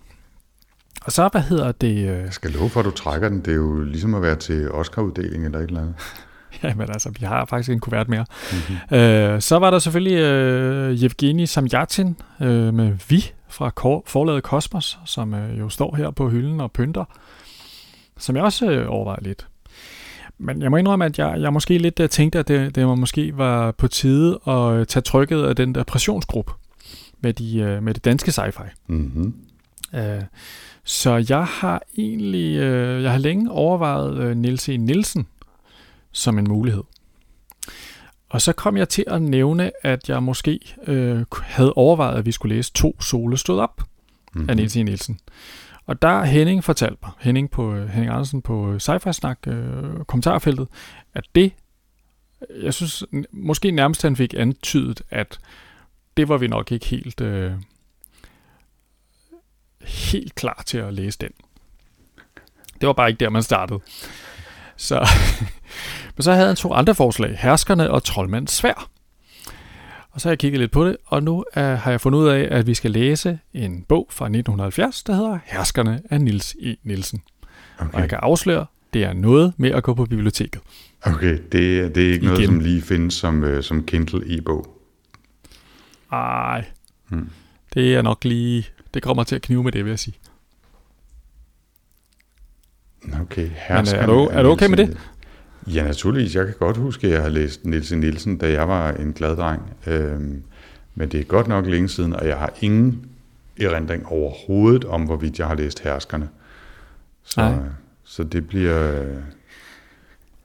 [1.04, 1.96] Og så, hvad hedder det?
[1.96, 3.38] Øh, jeg skal love for, at du trækker den.
[3.38, 5.94] Det er jo ligesom at være til Oscar-uddeling eller et eller andet.
[6.62, 8.24] ja, men altså, vi har faktisk en kuvert mere.
[8.52, 8.96] Mm-hmm.
[8.96, 13.70] Øh, så var der selvfølgelig øh, Yevgeni Samyatin øh, med Vi fra
[14.06, 17.04] forlaget Kosmos, som øh, jo står her på hylden og pynter,
[18.18, 19.46] som jeg også øh, overvejer lidt.
[20.40, 23.36] Men jeg må indrømme, at jeg, jeg måske lidt uh, tænkte, at det, det måske
[23.36, 26.52] var på tide at uh, tage trykket af den der pressionsgruppe
[27.20, 28.86] med, de, uh, med det danske sci-fi.
[28.86, 29.34] Mm-hmm.
[30.84, 32.56] Så jeg har egentlig,
[33.02, 34.76] jeg har længe overvejet Niels E.
[34.76, 35.26] Nielsen
[36.12, 36.82] som en mulighed.
[38.28, 42.32] Og så kom jeg til at nævne, at jeg måske uh, havde overvejet, at vi
[42.32, 43.82] skulle læse to Sole stod op
[44.32, 44.50] mm-hmm.
[44.50, 44.82] af Niels E.
[44.82, 45.18] Nielsen.
[45.90, 50.04] Og der Henning fortalte mig, Henning, på, øh, Henning Andersen på øh, sci snak øh,
[50.04, 50.68] kommentarfeltet,
[51.14, 51.52] at det,
[52.50, 55.38] øh, jeg synes måske nærmest han fik antydet, at
[56.16, 57.52] det var vi nok ikke helt, øh,
[59.80, 61.30] helt klar til at læse den.
[62.80, 63.80] Det var bare ikke der, man startede.
[64.76, 65.08] Så,
[66.16, 68.90] men så havde han to andre forslag, Herskerne og Troldmandens Svær.
[70.10, 72.28] Og så har jeg kigget lidt på det, og nu uh, har jeg fundet ud
[72.28, 76.76] af, at vi skal læse en bog fra 1970, der hedder Herskerne af Nils E.
[76.82, 77.22] Nielsen.
[77.78, 77.94] Okay.
[77.94, 80.60] Og jeg kan afsløre, det er noget med at gå på biblioteket.
[81.02, 82.24] Okay, det, det er ikke Igen.
[82.24, 84.76] noget, som lige findes som, uh, som Kindle e-bog?
[86.10, 86.64] Nej,
[87.08, 87.30] hmm.
[87.74, 90.14] det er nok lige, det kommer til at knive med det, vil jeg sige.
[93.20, 94.98] Okay, herskerne Men, er, du, er du okay med det?
[95.74, 96.34] Ja, naturligvis.
[96.34, 99.36] Jeg kan godt huske, at jeg har læst Niels Nielsen, da jeg var en glad
[99.36, 99.62] dreng.
[99.86, 100.42] Øhm,
[100.94, 103.06] men det er godt nok længe siden, og jeg har ingen
[103.60, 106.28] erindring overhovedet om, hvorvidt jeg har læst Herskerne.
[107.24, 107.58] Så,
[108.04, 109.04] så det bliver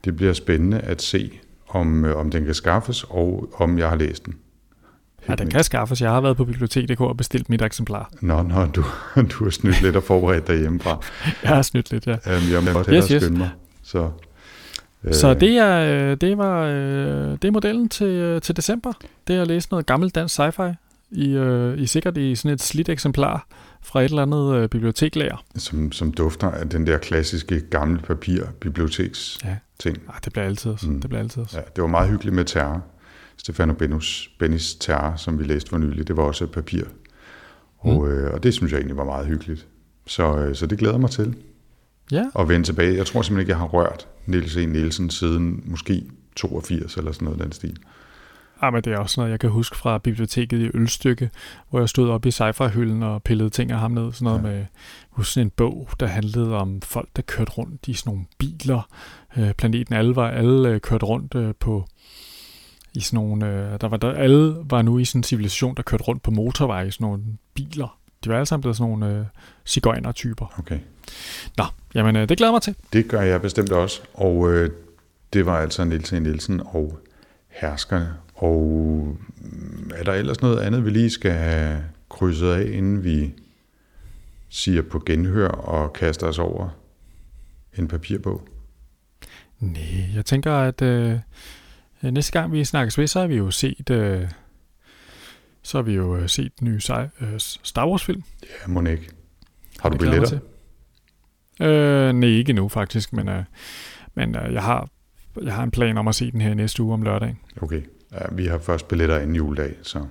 [0.06, 1.32] det bliver spændende at se,
[1.68, 4.36] om, øh, om den kan skaffes, og om jeg har læst den.
[5.30, 6.02] Ja, den kan skaffes.
[6.02, 8.10] Jeg har været på biblioteket og bestilt mit eksemplar.
[8.22, 8.84] Nå, nå, du,
[9.16, 11.00] du har snydt lidt og forberedt dig hjemmefra.
[11.44, 12.12] Jeg har snydt lidt, ja.
[12.12, 13.22] Øhm, jeg må Yes, yes, yes.
[13.24, 13.50] skynde mig.
[13.84, 14.10] Så, øh,
[15.14, 18.94] Så det er, øh, det var, øh, det er modellen til, øh, til december.
[19.28, 20.74] Det er at læse noget gammelt dansk sci-fi
[21.12, 23.48] i, øh, i sikkert i sådan et slidt eksemplar
[23.82, 25.44] fra et eller andet øh, biblioteklager.
[25.56, 29.56] som, som dufter af den der klassiske gamle papir biblioteks Ja.
[29.80, 29.98] ting.
[30.08, 30.76] Ah, det bliver altid.
[30.84, 30.90] Mm.
[30.90, 31.02] Mm.
[31.02, 31.44] Det bliver altid.
[31.54, 32.84] Ja, det var meget hyggeligt med terror.
[33.38, 36.84] Stefano Benus, Bennis terror, som vi læste for nylig, det var også papir.
[37.80, 38.08] Og, Mm.
[38.12, 39.68] øh, og det synes jeg egentlig var meget hyggeligt.
[40.08, 41.36] Så, øh, så det glæder mig til
[42.12, 42.98] Ja, at vende tilbage.
[42.98, 44.66] Jeg tror simpelthen ikke, jeg har rørt Niels E.
[44.66, 46.04] Nielsen siden måske
[46.36, 47.78] 82 eller sådan noget den stil.
[48.62, 51.30] ah, men det er også noget, jeg kan huske fra biblioteket i Ølstykke,
[51.70, 54.12] hvor jeg stod oppe i sci-fi-hylden og pillede ting af ham ned.
[54.14, 54.48] Sådan noget Ja.
[54.50, 54.56] ja.
[54.56, 54.66] med
[55.10, 58.88] husk en bog, der handlede om folk, der kørte rundt i sådan nogle biler.
[59.38, 61.86] Øh, planeten alle var alle øh, kørt rundt øh, på
[62.94, 65.84] i sådan nogle, øh, der var der, alle var nu i sådan en civilisation, der
[65.84, 67.98] kørte rundt på motorveje i sådan nogle biler.
[68.24, 69.26] De var alle sammen blevet sådan nogle øh,
[69.66, 70.54] cigøjner-typer.
[70.60, 70.80] Okay.
[71.58, 71.64] Nå,
[71.96, 72.76] jamen øh, det glæder mig til.
[72.94, 74.02] Det gør jeg bestemt også.
[74.14, 74.70] Og øh,
[75.34, 76.12] det var altså Niels.
[76.12, 77.00] Nielsen og
[77.48, 78.14] herskerne.
[78.36, 83.34] Og mm, er der ellers noget andet, vi lige skal have krydset af, inden vi
[84.50, 86.70] siger på genhør og kaster os over
[87.78, 88.48] en papirbog?
[89.60, 91.20] Nej, jeg tænker, at øh,
[92.02, 94.28] næste gang vi snakkes ved, så har vi jo set, øh,
[95.62, 96.80] så har vi jo øh, set den nye
[97.22, 98.24] øh, Star Wars film.
[98.44, 99.10] Ja, må ikke.
[99.80, 100.40] Har du billetter?
[101.62, 103.44] Øh, nej, ikke nu faktisk, men, øh,
[104.16, 104.90] men øh, jeg, har,
[105.44, 107.40] jeg har en plan om at se den her næste uge om lørdagen.
[107.62, 107.82] Okay.
[108.12, 110.06] Ja, vi har først billetter inden juledag, så,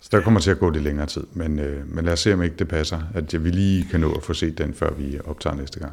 [0.00, 1.26] så der kommer til at gå lidt længere tid.
[1.32, 4.12] Men, øh, men lad os se, om ikke det passer, at vi lige kan nå
[4.12, 5.92] at få set den, før vi optager næste gang.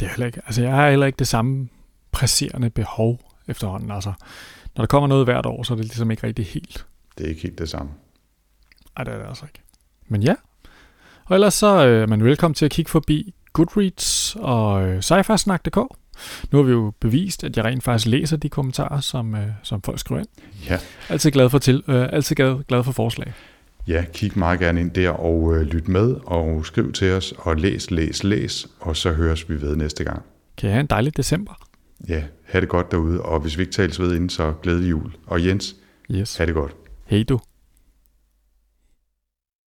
[0.00, 1.68] Det er heller ikke, altså jeg har heller ikke det samme
[2.12, 3.90] presserende behov efterhånden.
[3.90, 4.12] Altså,
[4.76, 6.86] når der kommer noget hvert år, så er det ligesom ikke rigtig helt.
[7.18, 7.92] Det er ikke helt det samme.
[8.96, 9.62] Nej, det er det altså ikke.
[10.08, 10.34] Men ja.
[11.24, 15.76] Og ellers så øh, er man velkommen til at kigge forbi Goodreads og øh, sci-fi-snak.dk.
[16.52, 19.82] Nu har vi jo bevist, at jeg rent faktisk læser de kommentarer, som, øh, som
[19.82, 20.28] folk skriver ind.
[20.70, 20.78] Ja.
[21.08, 23.32] Altid glad for, til, øh, altid glad, glad for forslag.
[23.88, 27.56] Ja, kig meget gerne ind der og øh, lyt med og skriv til os og
[27.56, 30.22] læs, læs, læs, og så høres vi ved næste gang.
[30.58, 31.52] Kan jeg have en dejlig december?
[32.08, 35.12] Ja, ha' det godt derude, og hvis vi ikke tales ved inden, så glædelig jul.
[35.26, 35.76] Og Jens,
[36.10, 36.36] Yes.
[36.36, 36.72] ha' det godt.
[37.06, 37.40] Hej du.